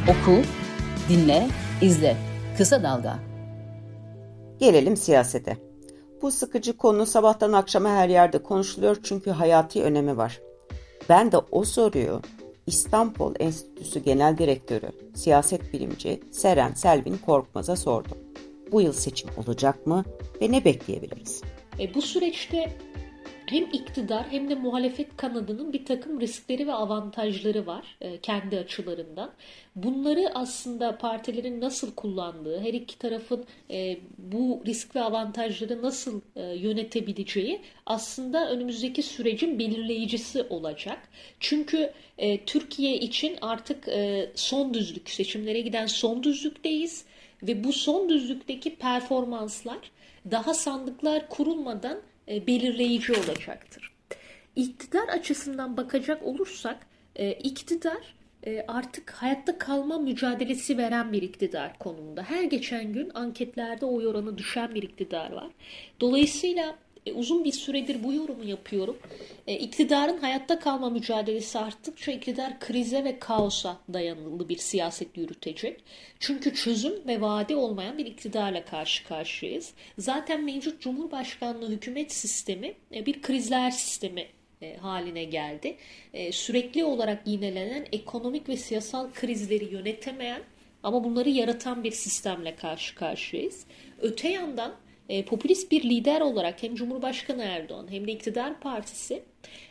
Oku, 0.02 0.42
dinle, 1.08 1.48
izle. 1.82 2.16
Kısa 2.58 2.82
Dalga. 2.82 3.18
Gelelim 4.58 4.96
siyasete. 4.96 5.56
Bu 6.22 6.30
sıkıcı 6.30 6.76
konu 6.76 7.06
sabahtan 7.06 7.52
akşama 7.52 7.88
her 7.88 8.08
yerde 8.08 8.42
konuşuluyor 8.42 8.96
çünkü 9.02 9.30
hayati 9.30 9.82
önemi 9.82 10.16
var. 10.16 10.40
Ben 11.08 11.32
de 11.32 11.36
o 11.50 11.64
soruyu 11.64 12.22
İstanbul 12.66 13.34
Enstitüsü 13.40 14.00
Genel 14.00 14.38
Direktörü, 14.38 14.90
siyaset 15.14 15.72
bilimci 15.72 16.20
Seren 16.30 16.74
Selvin 16.74 17.18
Korkmaz'a 17.26 17.76
sordum. 17.76 18.18
Bu 18.72 18.80
yıl 18.80 18.92
seçim 18.92 19.30
olacak 19.36 19.86
mı 19.86 20.04
ve 20.42 20.52
ne 20.52 20.64
bekleyebiliriz? 20.64 21.42
E, 21.78 21.94
bu 21.94 22.02
süreçte 22.02 22.72
hem 23.46 23.64
iktidar 23.64 24.26
hem 24.30 24.50
de 24.50 24.54
muhalefet 24.54 25.16
kanadının 25.16 25.72
bir 25.72 25.84
takım 25.84 26.20
riskleri 26.20 26.66
ve 26.66 26.72
avantajları 26.72 27.66
var 27.66 27.96
e, 28.00 28.20
kendi 28.20 28.58
açılarından. 28.58 29.32
Bunları 29.76 30.30
aslında 30.34 30.98
partilerin 30.98 31.60
nasıl 31.60 31.94
kullandığı, 31.94 32.60
her 32.60 32.74
iki 32.74 32.98
tarafın 32.98 33.44
e, 33.70 33.98
bu 34.18 34.62
risk 34.66 34.96
ve 34.96 35.02
avantajları 35.02 35.82
nasıl 35.82 36.20
e, 36.36 36.42
yönetebileceği 36.42 37.60
aslında 37.86 38.50
önümüzdeki 38.50 39.02
sürecin 39.02 39.58
belirleyicisi 39.58 40.42
olacak. 40.42 40.98
Çünkü 41.40 41.92
e, 42.18 42.44
Türkiye 42.44 42.98
için 42.98 43.36
artık 43.40 43.88
e, 43.88 44.30
son 44.34 44.74
düzlük, 44.74 45.10
seçimlere 45.10 45.60
giden 45.60 45.86
son 45.86 46.22
düzlükteyiz 46.22 47.04
ve 47.42 47.64
bu 47.64 47.72
son 47.72 48.08
düzlükteki 48.08 48.76
performanslar 48.76 49.78
daha 50.30 50.54
sandıklar 50.54 51.28
kurulmadan 51.28 51.98
e, 52.28 52.46
belirleyici 52.46 53.12
olacaktır. 53.12 53.92
İktidar 54.56 55.08
açısından 55.08 55.76
bakacak 55.76 56.22
olursak 56.22 56.86
e, 57.16 57.32
iktidar 57.32 58.16
e, 58.46 58.64
artık 58.68 59.10
hayatta 59.10 59.58
kalma 59.58 59.98
mücadelesi 59.98 60.78
veren 60.78 61.12
bir 61.12 61.22
iktidar 61.22 61.78
konumunda. 61.78 62.22
Her 62.22 62.44
geçen 62.44 62.92
gün 62.92 63.10
anketlerde 63.14 63.86
oy 63.86 64.06
oranı 64.06 64.38
düşen 64.38 64.74
bir 64.74 64.82
iktidar 64.82 65.32
var. 65.32 65.50
Dolayısıyla 66.00 66.76
e, 67.06 67.12
uzun 67.12 67.44
bir 67.44 67.52
süredir 67.52 68.04
bu 68.04 68.12
yorumu 68.12 68.44
yapıyorum. 68.44 68.98
E, 69.46 69.58
iktidarın 69.58 70.18
hayatta 70.18 70.58
kalma 70.58 70.90
mücadelesi 70.90 71.58
arttıkça 71.58 72.12
iktidar 72.12 72.60
krize 72.60 73.04
ve 73.04 73.18
kaosa 73.18 73.78
dayanılı 73.92 74.48
bir 74.48 74.56
siyaset 74.56 75.16
yürütecek. 75.16 75.84
Çünkü 76.20 76.54
çözüm 76.54 77.06
ve 77.06 77.20
vaadi 77.20 77.56
olmayan 77.56 77.98
bir 77.98 78.06
iktidarla 78.06 78.64
karşı 78.64 79.04
karşıyayız. 79.04 79.72
Zaten 79.98 80.44
mevcut 80.44 80.80
Cumhurbaşkanlığı 80.80 81.70
hükümet 81.70 82.12
sistemi 82.12 82.74
e, 82.94 83.06
bir 83.06 83.22
krizler 83.22 83.70
sistemi 83.70 84.26
e, 84.62 84.76
haline 84.76 85.24
geldi. 85.24 85.76
E, 86.14 86.32
sürekli 86.32 86.84
olarak 86.84 87.26
yinelenen 87.26 87.86
ekonomik 87.92 88.48
ve 88.48 88.56
siyasal 88.56 89.12
krizleri 89.12 89.64
yönetemeyen 89.64 90.42
ama 90.82 91.04
bunları 91.04 91.30
yaratan 91.30 91.84
bir 91.84 91.90
sistemle 91.90 92.56
karşı 92.56 92.94
karşıyayız. 92.94 93.64
Öte 94.00 94.28
yandan 94.28 94.74
e, 95.08 95.24
popülist 95.24 95.70
bir 95.70 95.82
lider 95.82 96.20
olarak 96.20 96.62
hem 96.62 96.74
Cumhurbaşkanı 96.74 97.42
Erdoğan 97.42 97.86
hem 97.90 98.06
de 98.06 98.12
iktidar 98.12 98.60
partisi 98.60 99.22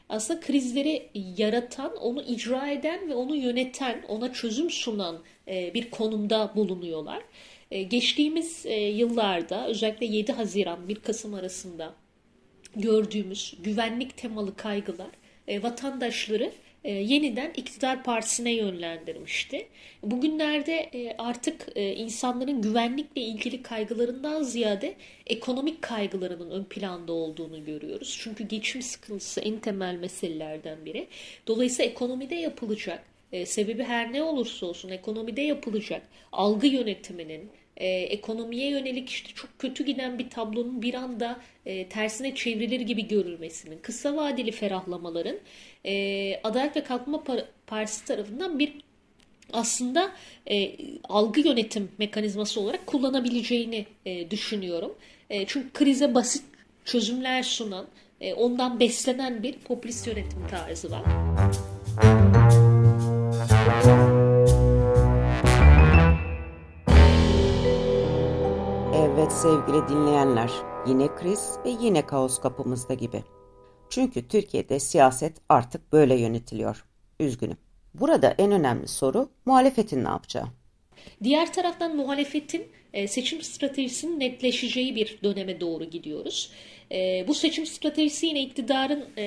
aslında 0.10 0.40
krizleri 0.40 1.10
yaratan, 1.38 1.98
onu 1.98 2.22
icra 2.22 2.70
eden 2.70 3.10
ve 3.10 3.16
onu 3.16 3.36
yöneten, 3.36 4.04
ona 4.08 4.34
çözüm 4.34 4.70
sunan 4.70 5.20
e, 5.48 5.74
bir 5.74 5.90
konumda 5.90 6.52
bulunuyorlar. 6.56 7.24
E, 7.72 7.84
geçtiğimiz 7.84 8.66
e, 8.66 8.74
yıllarda 8.74 9.68
özellikle 9.68 10.06
7 10.06 10.32
Haziran 10.32 10.88
1 10.88 10.96
Kasım 10.96 11.34
arasında 11.34 11.94
gördüğümüz 12.76 13.58
güvenlik 13.64 14.18
temalı 14.18 14.56
kaygılar 14.56 15.10
e, 15.48 15.64
vatandaşları 15.64 16.52
e, 16.86 16.92
yeniden 16.92 17.52
iktidar 17.56 18.04
partisine 18.04 18.52
yönlendirmişti. 18.52 19.68
Bugünlerde 20.04 20.74
e, 20.74 21.16
artık 21.18 21.68
e, 21.76 21.94
insanların 21.94 22.62
güvenlikle 22.62 23.22
ilgili 23.22 23.64
kaygılarından 23.64 24.44
ziyade 24.44 24.96
ekonomik 25.28 25.82
kaygılarının 25.82 26.52
ön 26.52 26.64
planda 26.64 27.14
olduğunu 27.14 27.66
görüyoruz. 27.66 28.18
Çünkü 28.22 28.44
geçim 28.44 28.82
sıkıntısı 28.82 29.42
en 29.42 29.60
temel 29.60 29.96
meselelerden 29.96 30.86
biri. 30.86 31.08
Dolayısıyla 31.48 31.92
ekonomide 31.92 32.36
yapılacak, 32.36 33.04
sebebi 33.46 33.84
her 33.84 34.14
ne 34.14 34.24
olursa 34.24 34.66
olsun 34.66 34.90
ekonomide 34.90 35.42
yapılacak 35.42 36.02
algı 36.32 36.68
yönetiminin, 36.68 37.50
e, 37.78 37.88
ekonomiye 37.88 38.70
yönelik 38.70 39.10
işte 39.10 39.30
çok 39.36 39.60
kötü 39.60 39.86
giden 39.86 40.20
bir 40.20 40.30
tablonun 40.30 40.82
bir 40.82 40.94
anda 40.94 41.40
e, 41.66 41.90
tersine 41.90 42.36
çevrilir 42.36 42.80
gibi 42.80 43.08
görülmesinin, 43.08 43.80
kısa 43.82 44.16
vadeli 44.16 44.52
ferahlamaların 44.52 45.38
e, 45.86 46.40
Adalet 46.44 46.76
ve 46.76 46.84
Kalkınma 46.84 47.24
Partisi 47.68 48.06
tarafından 48.06 48.60
bir 48.60 48.74
aslında 49.54 50.12
e, 50.50 50.76
algı 51.04 51.40
yönetim 51.48 51.92
mekanizması 51.98 52.62
olarak 52.62 52.88
kullanabileceğini 52.88 53.86
e, 54.06 54.32
düşünüyorum. 54.32 54.96
E, 55.30 55.46
çünkü 55.46 55.74
krize 55.74 56.16
basit 56.16 56.44
çözümler 56.86 57.44
sunan, 57.44 57.86
e, 58.22 58.34
ondan 58.34 58.80
beslenen 58.80 59.44
bir 59.44 59.54
popülist 59.54 60.08
yönetim 60.08 60.48
tarzı 60.48 60.92
var. 60.92 61.04
Evet 69.26 69.38
sevgili 69.38 69.88
dinleyenler, 69.88 70.52
yine 70.88 71.16
kriz 71.16 71.58
ve 71.66 71.70
yine 71.70 72.06
kaos 72.06 72.40
kapımızda 72.40 72.94
gibi. 72.94 73.24
Çünkü 73.90 74.28
Türkiye'de 74.28 74.80
siyaset 74.80 75.38
artık 75.50 75.94
böyle 75.94 76.16
yönetiliyor. 76.16 76.86
Üzgünüm. 77.20 77.58
Burada 77.94 78.36
en 78.38 78.52
önemli 78.52 78.88
soru 78.88 79.30
muhalefetin 79.46 80.04
ne 80.04 80.08
yapacağı. 80.08 80.46
Diğer 81.24 81.54
taraftan 81.54 81.96
muhalefetin 81.96 82.68
e, 82.94 83.08
seçim 83.08 83.42
stratejisinin 83.42 84.20
netleşeceği 84.20 84.96
bir 84.96 85.20
döneme 85.24 85.62
doğru 85.62 85.84
gidiyoruz. 85.84 86.52
E, 86.92 87.26
bu 87.28 87.34
seçim 87.34 87.66
stratejisi 87.66 88.26
yine 88.26 88.42
iktidarın 88.42 89.06
e, 89.18 89.26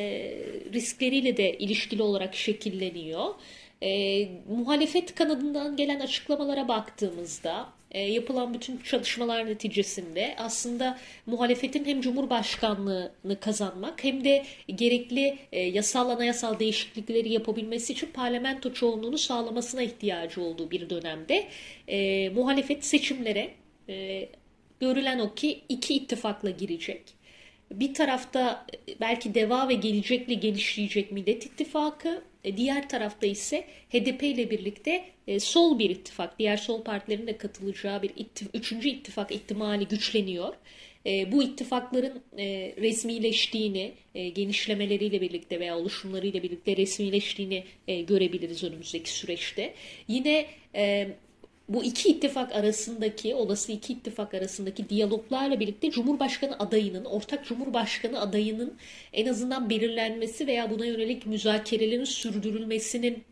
riskleriyle 0.72 1.36
de 1.36 1.58
ilişkili 1.58 2.02
olarak 2.02 2.34
şekilleniyor. 2.34 3.34
Muhalefet 4.48 5.14
kanadından 5.14 5.76
gelen 5.76 6.00
açıklamalara 6.00 6.68
baktığımızda 6.68 7.77
e, 7.90 8.00
yapılan 8.00 8.54
bütün 8.54 8.78
çalışmalar 8.78 9.46
neticesinde 9.46 10.34
aslında 10.38 10.98
muhalefetin 11.26 11.84
hem 11.84 12.00
Cumhurbaşkanlığını 12.00 13.40
kazanmak 13.40 14.04
hem 14.04 14.24
de 14.24 14.44
gerekli 14.74 15.38
e, 15.52 15.60
yasal 15.60 16.10
anayasal 16.10 16.58
değişiklikleri 16.58 17.32
yapabilmesi 17.32 17.92
için 17.92 18.08
parlamento 18.14 18.72
çoğunluğunu 18.72 19.18
sağlamasına 19.18 19.82
ihtiyacı 19.82 20.42
olduğu 20.42 20.70
bir 20.70 20.90
dönemde 20.90 21.48
e, 21.88 22.28
muhalefet 22.28 22.84
seçimlere 22.84 23.50
e, 23.88 24.28
görülen 24.80 25.18
o 25.18 25.34
ki 25.34 25.60
iki 25.68 25.94
ittifakla 25.94 26.50
girecek. 26.50 27.17
Bir 27.70 27.94
tarafta 27.94 28.66
e, 28.88 29.00
belki 29.00 29.34
DEVA 29.34 29.68
ve 29.68 29.74
Gelecek'le 29.74 30.40
genişleyecek 30.40 31.12
Millet 31.12 31.46
İttifakı, 31.46 32.22
e, 32.44 32.56
diğer 32.56 32.88
tarafta 32.88 33.26
ise 33.26 33.64
HDP 33.90 34.22
ile 34.22 34.50
birlikte 34.50 35.04
e, 35.26 35.40
sol 35.40 35.78
bir 35.78 35.90
ittifak, 35.90 36.38
diğer 36.38 36.56
sol 36.56 36.82
partilerin 36.82 37.26
de 37.26 37.36
katılacağı 37.36 38.02
bir 38.02 38.10
ittif 38.16 38.48
üçüncü 38.54 38.88
ittifak 38.88 39.32
ihtimali 39.32 39.88
güçleniyor. 39.88 40.54
Bu 41.32 41.42
ittifakların 41.42 42.22
resmileştiğini, 42.80 43.92
genişlemeleriyle 44.14 45.20
birlikte 45.20 45.60
veya 45.60 45.78
oluşumlarıyla 45.78 46.42
birlikte 46.42 46.76
resmileştiğini 46.76 47.64
görebiliriz 47.86 48.64
önümüzdeki 48.64 49.10
süreçte. 49.10 49.74
Yine 50.08 50.46
bu 51.68 51.84
iki 51.84 52.08
ittifak 52.08 52.54
arasındaki, 52.54 53.34
olası 53.34 53.72
iki 53.72 53.92
ittifak 53.92 54.34
arasındaki 54.34 54.88
diyaloglarla 54.88 55.60
birlikte 55.60 55.90
Cumhurbaşkanı 55.90 56.58
adayının, 56.58 57.04
ortak 57.04 57.46
Cumhurbaşkanı 57.46 58.20
adayının 58.20 58.74
en 59.12 59.26
azından 59.26 59.70
belirlenmesi 59.70 60.46
veya 60.46 60.70
buna 60.70 60.86
yönelik 60.86 61.26
müzakerelerin 61.26 62.04
sürdürülmesinin 62.04 63.24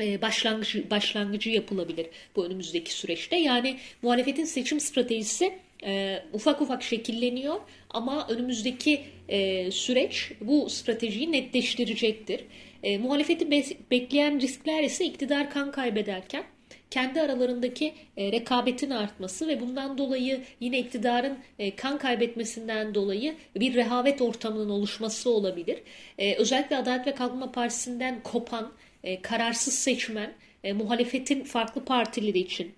e, 0.00 0.22
başlangıcı, 0.22 0.90
başlangıcı 0.90 1.50
yapılabilir 1.50 2.06
bu 2.36 2.46
önümüzdeki 2.46 2.92
süreçte. 2.92 3.36
Yani 3.36 3.76
muhalefetin 4.02 4.44
seçim 4.44 4.80
stratejisi 4.80 5.52
e, 5.84 6.22
ufak 6.32 6.62
ufak 6.62 6.82
şekilleniyor 6.82 7.60
ama 7.90 8.26
önümüzdeki 8.28 9.00
e, 9.28 9.70
süreç 9.70 10.32
bu 10.40 10.70
stratejiyi 10.70 11.32
netleştirecektir. 11.32 12.40
E, 12.82 12.98
muhalefeti 12.98 13.50
be 13.50 13.64
bekleyen 13.90 14.40
riskler 14.40 14.82
ise 14.82 15.04
iktidar 15.04 15.50
kan 15.50 15.70
kaybederken 15.70 16.44
kendi 16.90 17.20
aralarındaki 17.20 17.94
e, 18.16 18.32
rekabetin 18.32 18.90
artması 18.90 19.48
ve 19.48 19.60
bundan 19.60 19.98
dolayı 19.98 20.44
yine 20.60 20.78
iktidarın 20.78 21.38
e, 21.58 21.76
kan 21.76 21.98
kaybetmesinden 21.98 22.94
dolayı 22.94 23.34
bir 23.56 23.74
rehavet 23.74 24.22
ortamının 24.22 24.70
oluşması 24.70 25.30
olabilir. 25.30 25.82
E, 26.18 26.34
özellikle 26.34 26.76
Adalet 26.76 27.06
ve 27.06 27.14
Kalkınma 27.14 27.52
Partisi'nden 27.52 28.22
kopan 28.22 28.72
kararsız 29.22 29.74
seçmen, 29.74 30.32
muhalefetin 30.74 31.44
farklı 31.44 31.84
partileri 31.84 32.38
için 32.38 32.74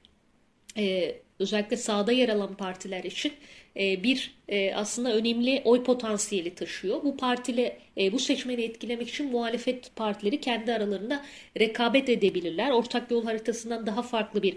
özellikle 1.39 1.77
sağda 1.77 2.13
yer 2.13 2.29
alan 2.29 2.55
partiler 2.55 3.05
için 3.05 3.33
e, 3.77 4.03
bir 4.03 4.35
e, 4.49 4.75
aslında 4.75 5.15
önemli 5.15 5.63
oy 5.65 5.83
potansiyeli 5.85 6.55
taşıyor. 6.55 7.03
Bu 7.05 7.17
partile 7.17 7.79
e, 7.99 8.13
bu 8.13 8.19
seçmeni 8.19 8.63
etkilemek 8.63 9.09
için 9.09 9.31
muhalefet 9.31 9.97
partileri 9.97 10.41
kendi 10.41 10.73
aralarında 10.73 11.25
rekabet 11.59 12.09
edebilirler. 12.09 12.71
Ortak 12.71 13.11
yol 13.11 13.25
haritasından 13.25 13.87
daha 13.87 14.03
farklı 14.03 14.43
bir 14.43 14.57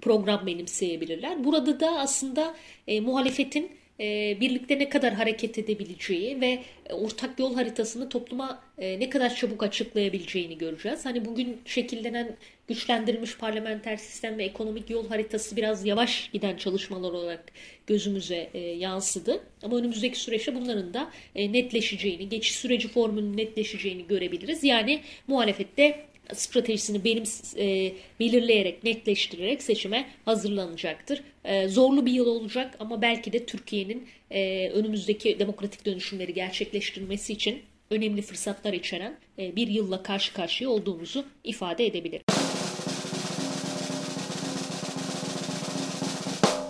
program 0.00 0.46
benimseyebilirler. 0.46 1.44
Burada 1.44 1.80
da 1.80 1.98
aslında 1.98 2.54
muhalefetin 3.02 3.70
e, 4.02 4.40
birlikte 4.40 4.78
ne 4.78 4.88
kadar 4.88 5.14
hareket 5.14 5.58
edebileceği 5.58 6.40
ve 6.40 6.58
ortak 6.90 7.38
yol 7.38 7.54
haritasını 7.54 8.08
topluma 8.08 8.62
e, 8.78 9.00
ne 9.00 9.10
kadar 9.10 9.34
çabuk 9.34 9.62
açıklayabileceğini 9.62 10.58
göreceğiz. 10.58 11.06
Hani 11.06 11.24
bugün 11.24 11.60
şekillenen 11.64 12.36
güçlendirilmiş 12.68 13.36
parlamenter 13.36 13.96
sistem 13.96 14.38
ve 14.38 14.44
ekonomik 14.44 14.90
yol 14.90 15.08
haritası 15.08 15.56
biraz 15.56 15.86
yavaş 15.86 16.30
giden 16.32 16.56
çalışmalar 16.56 17.10
olarak 17.12 17.44
gözümüze 17.86 18.50
e, 18.54 18.58
yansıdı. 18.58 19.40
Ama 19.62 19.76
önümüzdeki 19.76 20.18
süreçte 20.18 20.54
bunların 20.54 20.94
da 20.94 21.10
netleşeceğini, 21.36 22.28
geçiş 22.28 22.54
süreci 22.54 22.88
formülünün 22.88 23.36
netleşeceğini 23.36 24.06
görebiliriz. 24.06 24.64
Yani 24.64 25.00
muhalefette 25.26 26.11
stratejisini 26.34 27.04
benim 27.04 27.24
e, 27.56 27.92
belirleyerek, 28.20 28.84
netleştirerek 28.84 29.62
seçime 29.62 30.06
hazırlanacaktır. 30.24 31.22
E, 31.44 31.68
zorlu 31.68 32.06
bir 32.06 32.12
yıl 32.12 32.26
olacak 32.26 32.76
ama 32.80 33.02
belki 33.02 33.32
de 33.32 33.46
Türkiye'nin 33.46 34.06
e, 34.30 34.68
önümüzdeki 34.68 35.38
demokratik 35.38 35.86
dönüşümleri 35.86 36.34
gerçekleştirmesi 36.34 37.32
için 37.32 37.62
önemli 37.90 38.22
fırsatlar 38.22 38.72
içeren 38.72 39.18
e, 39.38 39.56
bir 39.56 39.68
yılla 39.68 40.02
karşı 40.02 40.34
karşıya 40.34 40.70
olduğumuzu 40.70 41.24
ifade 41.44 41.86
edebilirim. 41.86 42.24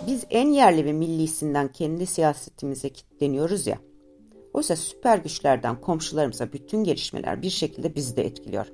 Biz 0.07 0.25
en 0.29 0.47
yerli 0.47 0.85
ve 0.85 0.93
millisinden 0.93 1.71
kendi 1.71 2.05
siyasetimize 2.05 2.89
kilitleniyoruz 2.89 3.67
ya. 3.67 3.79
Oysa 4.53 4.75
süper 4.75 5.17
güçlerden 5.17 5.81
komşularımıza 5.81 6.53
bütün 6.53 6.83
gelişmeler 6.83 7.41
bir 7.41 7.49
şekilde 7.49 7.95
bizi 7.95 8.15
de 8.15 8.23
etkiliyor. 8.23 8.67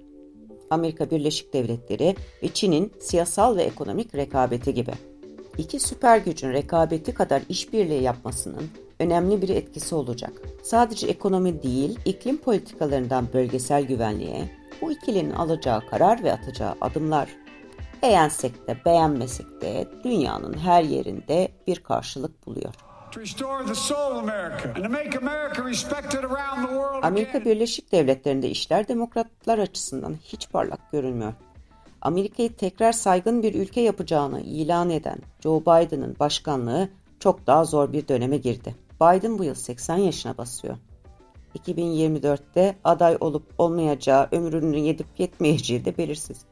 Amerika 0.69 1.12
Birleşik 1.12 1.53
Devletleri 1.53 2.15
ve 2.43 2.47
Çin'in 2.47 2.91
siyasal 2.99 3.58
ve 3.58 3.63
ekonomik 3.63 4.15
rekabeti 4.15 4.73
gibi. 4.73 4.91
İki 5.58 5.79
süper 5.79 6.17
gücün 6.17 6.53
rekabeti 6.53 7.13
kadar 7.13 7.41
işbirliği 7.49 8.03
yapmasının 8.03 8.69
önemli 8.99 9.41
bir 9.41 9.49
etkisi 9.49 9.95
olacak. 9.95 10.34
Sadece 10.63 11.08
ekonomi 11.08 11.63
değil, 11.63 11.99
iklim 12.05 12.38
politikalarından 12.38 13.27
bölgesel 13.34 13.84
güvenliğe, 13.84 14.49
bu 14.82 14.91
ikilinin 14.91 15.32
alacağı 15.32 15.88
karar 15.89 16.23
ve 16.23 16.34
atacağı 16.34 16.75
adımlar 16.82 17.29
beğensek 18.03 18.67
de 18.67 18.77
beğenmesek 18.86 19.62
de 19.62 19.88
dünyanın 20.03 20.58
her 20.58 20.84
yerinde 20.84 21.49
bir 21.67 21.79
karşılık 21.79 22.47
buluyor. 22.47 22.73
Amerika 27.04 27.45
Birleşik 27.45 27.91
Devletleri'nde 27.91 28.50
işler 28.50 28.88
demokratlar 28.88 29.60
açısından 29.60 30.15
hiç 30.24 30.50
parlak 30.50 30.91
görünmüyor. 30.91 31.34
Amerika'yı 32.02 32.56
tekrar 32.56 32.91
saygın 32.91 33.43
bir 33.43 33.54
ülke 33.54 33.82
yapacağını 33.82 34.41
ilan 34.41 34.89
eden 34.89 35.17
Joe 35.39 35.62
Biden'ın 35.62 36.15
başkanlığı 36.19 36.89
çok 37.19 37.48
daha 37.48 37.63
zor 37.63 37.93
bir 37.93 38.08
döneme 38.08 38.38
girdi. 38.38 38.76
Biden 39.02 39.39
bu 39.39 39.43
yıl 39.43 39.56
80 39.56 39.98
yaşına 39.98 40.38
basıyor. 40.38 40.78
2024'te 41.58 42.76
aday 42.84 43.17
olup 43.19 43.43
olmayacağı 43.58 44.28
ömrünün 44.32 44.78
yedip 44.78 45.08
yetmeyeceği 45.17 45.86
de 45.86 45.98
belirsiz. 45.98 46.45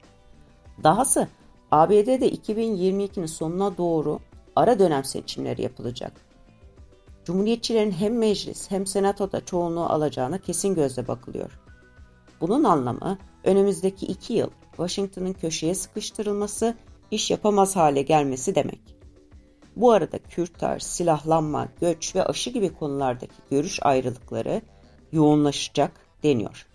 Dahası 0.83 1.27
ABD'de 1.71 2.29
2022'nin 2.29 3.25
sonuna 3.25 3.77
doğru 3.77 4.19
ara 4.55 4.79
dönem 4.79 5.03
seçimleri 5.03 5.61
yapılacak. 5.61 6.26
Cumhuriyetçilerin 7.27 7.91
hem 7.91 8.17
meclis 8.17 8.71
hem 8.71 8.85
senatoda 8.85 9.45
çoğunluğu 9.45 9.85
alacağına 9.85 10.37
kesin 10.37 10.75
gözle 10.75 11.07
bakılıyor. 11.07 11.59
Bunun 12.41 12.63
anlamı 12.63 13.17
önümüzdeki 13.43 14.05
iki 14.05 14.33
yıl 14.33 14.49
Washington'ın 14.69 15.33
köşeye 15.33 15.75
sıkıştırılması, 15.75 16.75
iş 17.11 17.31
yapamaz 17.31 17.75
hale 17.75 18.01
gelmesi 18.01 18.55
demek. 18.55 18.79
Bu 19.75 19.91
arada 19.91 20.17
Kürtaj, 20.17 20.83
silahlanma, 20.83 21.67
göç 21.81 22.15
ve 22.15 22.23
aşı 22.23 22.49
gibi 22.49 22.73
konulardaki 22.73 23.35
görüş 23.51 23.79
ayrılıkları 23.81 24.61
yoğunlaşacak 25.11 25.91
deniyor. 26.23 26.67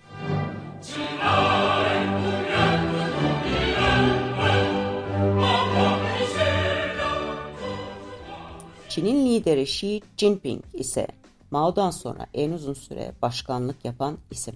Çin'in 8.92 9.26
lideri 9.26 9.62
Xi 9.62 10.00
Jinping 10.16 10.64
ise 10.72 11.06
Mao'dan 11.50 11.90
sonra 11.90 12.26
en 12.34 12.52
uzun 12.52 12.74
süre 12.74 13.12
başkanlık 13.22 13.84
yapan 13.84 14.18
isim. 14.30 14.54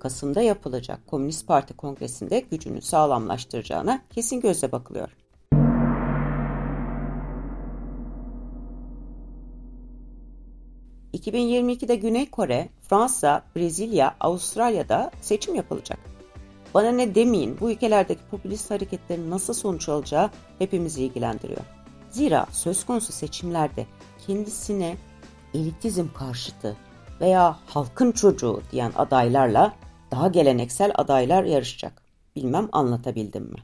Kasım'da 0.00 0.42
yapılacak 0.42 1.06
Komünist 1.06 1.46
Parti 1.46 1.74
Kongresi'nde 1.74 2.40
gücünü 2.40 2.82
sağlamlaştıracağına 2.82 4.02
kesin 4.10 4.40
gözle 4.40 4.72
bakılıyor. 4.72 5.16
...2022'de 11.14 11.96
Güney 11.96 12.30
Kore, 12.30 12.68
Fransa, 12.88 13.42
Brezilya, 13.56 14.16
Avustralya'da 14.20 15.10
seçim 15.20 15.54
yapılacak. 15.54 15.98
Bana 16.74 16.90
ne 16.92 17.14
demeyin 17.14 17.56
bu 17.60 17.70
ülkelerdeki 17.70 18.20
popülist 18.30 18.70
hareketlerin 18.70 19.30
nasıl 19.30 19.54
sonuç 19.54 19.88
alacağı 19.88 20.30
hepimizi 20.58 21.04
ilgilendiriyor. 21.04 21.81
Zira 22.12 22.46
söz 22.50 22.86
konusu 22.86 23.12
seçimlerde 23.12 23.86
kendisine 24.26 24.96
elitizm 25.54 26.06
karşıtı 26.18 26.76
veya 27.20 27.58
halkın 27.66 28.12
çocuğu 28.12 28.62
diyen 28.72 28.92
adaylarla 28.96 29.74
daha 30.10 30.28
geleneksel 30.28 30.92
adaylar 30.94 31.44
yarışacak. 31.44 32.02
Bilmem 32.36 32.68
anlatabildim 32.72 33.42
mi? 33.42 33.58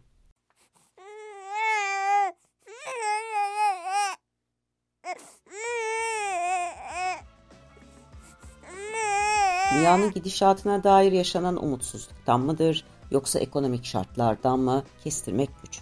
Dünyanın 9.75 10.11
gidişatına 10.11 10.85
dair 10.85 11.13
yaşanan 11.13 11.65
umutsuzluktan 11.65 12.41
mıdır 12.41 12.85
yoksa 13.11 13.39
ekonomik 13.39 13.85
şartlardan 13.85 14.59
mı 14.59 14.85
kestirmek 15.05 15.51
güç. 15.63 15.81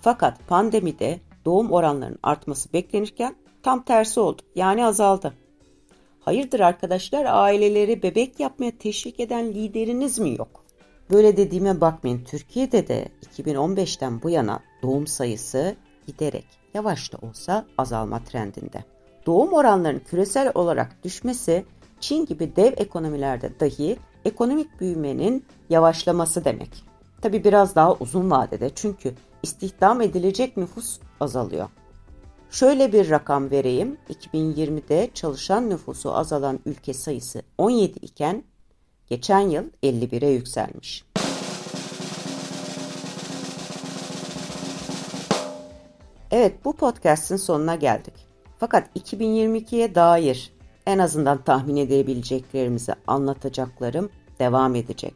Fakat 0.00 0.48
pandemide 0.48 1.20
doğum 1.48 1.72
oranlarının 1.72 2.18
artması 2.22 2.72
beklenirken 2.72 3.34
tam 3.62 3.82
tersi 3.82 4.20
oldu. 4.20 4.42
Yani 4.54 4.86
azaldı. 4.86 5.34
Hayırdır 6.20 6.60
arkadaşlar 6.60 7.26
aileleri 7.28 8.02
bebek 8.02 8.40
yapmaya 8.40 8.78
teşvik 8.78 9.20
eden 9.20 9.46
lideriniz 9.54 10.18
mi 10.18 10.30
yok? 10.38 10.64
Böyle 11.10 11.36
dediğime 11.36 11.80
bakmayın 11.80 12.24
Türkiye'de 12.24 12.88
de 12.88 13.08
2015'ten 13.36 14.22
bu 14.22 14.30
yana 14.30 14.60
doğum 14.82 15.06
sayısı 15.06 15.76
giderek 16.06 16.46
yavaş 16.74 17.12
da 17.12 17.18
olsa 17.22 17.66
azalma 17.78 18.24
trendinde. 18.24 18.84
Doğum 19.26 19.52
oranlarının 19.52 20.02
küresel 20.10 20.52
olarak 20.54 21.04
düşmesi 21.04 21.64
Çin 22.00 22.26
gibi 22.26 22.56
dev 22.56 22.72
ekonomilerde 22.76 23.60
dahi 23.60 23.96
ekonomik 24.24 24.80
büyümenin 24.80 25.44
yavaşlaması 25.70 26.44
demek. 26.44 26.84
Tabi 27.22 27.44
biraz 27.44 27.74
daha 27.74 27.94
uzun 27.94 28.30
vadede 28.30 28.70
çünkü 28.74 29.14
istihdam 29.42 30.00
edilecek 30.00 30.56
nüfus 30.56 30.98
azalıyor. 31.20 31.68
Şöyle 32.50 32.92
bir 32.92 33.10
rakam 33.10 33.50
vereyim. 33.50 33.98
2020'de 34.10 35.10
çalışan 35.14 35.70
nüfusu 35.70 36.14
azalan 36.14 36.60
ülke 36.66 36.94
sayısı 36.94 37.42
17 37.58 37.98
iken 37.98 38.44
geçen 39.06 39.40
yıl 39.40 39.64
51'e 39.82 40.30
yükselmiş. 40.30 41.04
Evet 46.30 46.64
bu 46.64 46.76
podcast'in 46.76 47.36
sonuna 47.36 47.74
geldik. 47.74 48.14
Fakat 48.58 48.96
2022'ye 48.96 49.94
dair 49.94 50.52
en 50.86 50.98
azından 50.98 51.42
tahmin 51.42 51.76
edebileceklerimizi 51.76 52.94
anlatacaklarım 53.06 54.10
devam 54.38 54.74
edecek. 54.74 55.14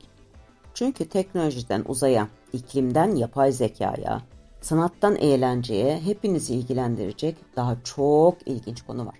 Çünkü 0.75 1.09
teknolojiden 1.09 1.85
uzaya, 1.88 2.29
iklimden 2.53 3.15
yapay 3.17 3.53
zekaya, 3.53 4.23
sanattan 4.62 5.16
eğlenceye 5.16 6.01
hepinizi 6.01 6.55
ilgilendirecek 6.55 7.37
daha 7.57 7.77
çok 7.85 8.38
ilginç 8.46 8.83
konu 8.83 9.07
var. 9.07 9.18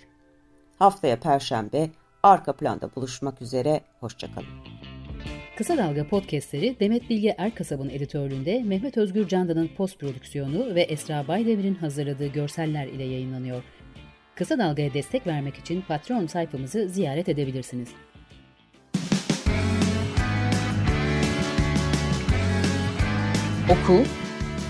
Haftaya 0.79 1.21
Perşembe 1.21 1.91
arka 2.23 2.53
planda 2.53 2.95
buluşmak 2.97 3.43
üzere, 3.43 3.81
hoşçakalın. 4.01 4.49
Kısa 5.57 5.79
Dalga 5.79 6.09
podcastleri 6.09 6.77
Demet 6.81 7.11
Bilge 7.11 7.35
Erkasab'ın 7.39 7.89
editörlüğünde 7.89 8.63
Mehmet 8.63 8.97
Özgür 8.97 9.29
Candan'ın 9.29 9.71
post 9.77 9.99
prodüksiyonu 9.99 10.75
ve 10.75 10.83
Esra 10.83 11.29
Baydemir'in 11.29 11.75
hazırladığı 11.75 12.27
görseller 12.27 12.87
ile 12.87 13.05
yayınlanıyor. 13.05 13.63
Kısa 14.35 14.59
Dalga'ya 14.59 14.95
destek 14.95 15.27
vermek 15.27 15.57
için 15.57 15.83
Patreon 15.89 16.27
sayfamızı 16.27 16.89
ziyaret 16.89 17.29
edebilirsiniz. 17.29 17.89
Oku, 23.71 24.05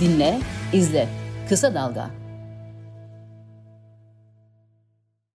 dinle, 0.03 0.39
izle. 0.73 1.09
Kısa 1.49 1.75
Dalga. 1.75 2.22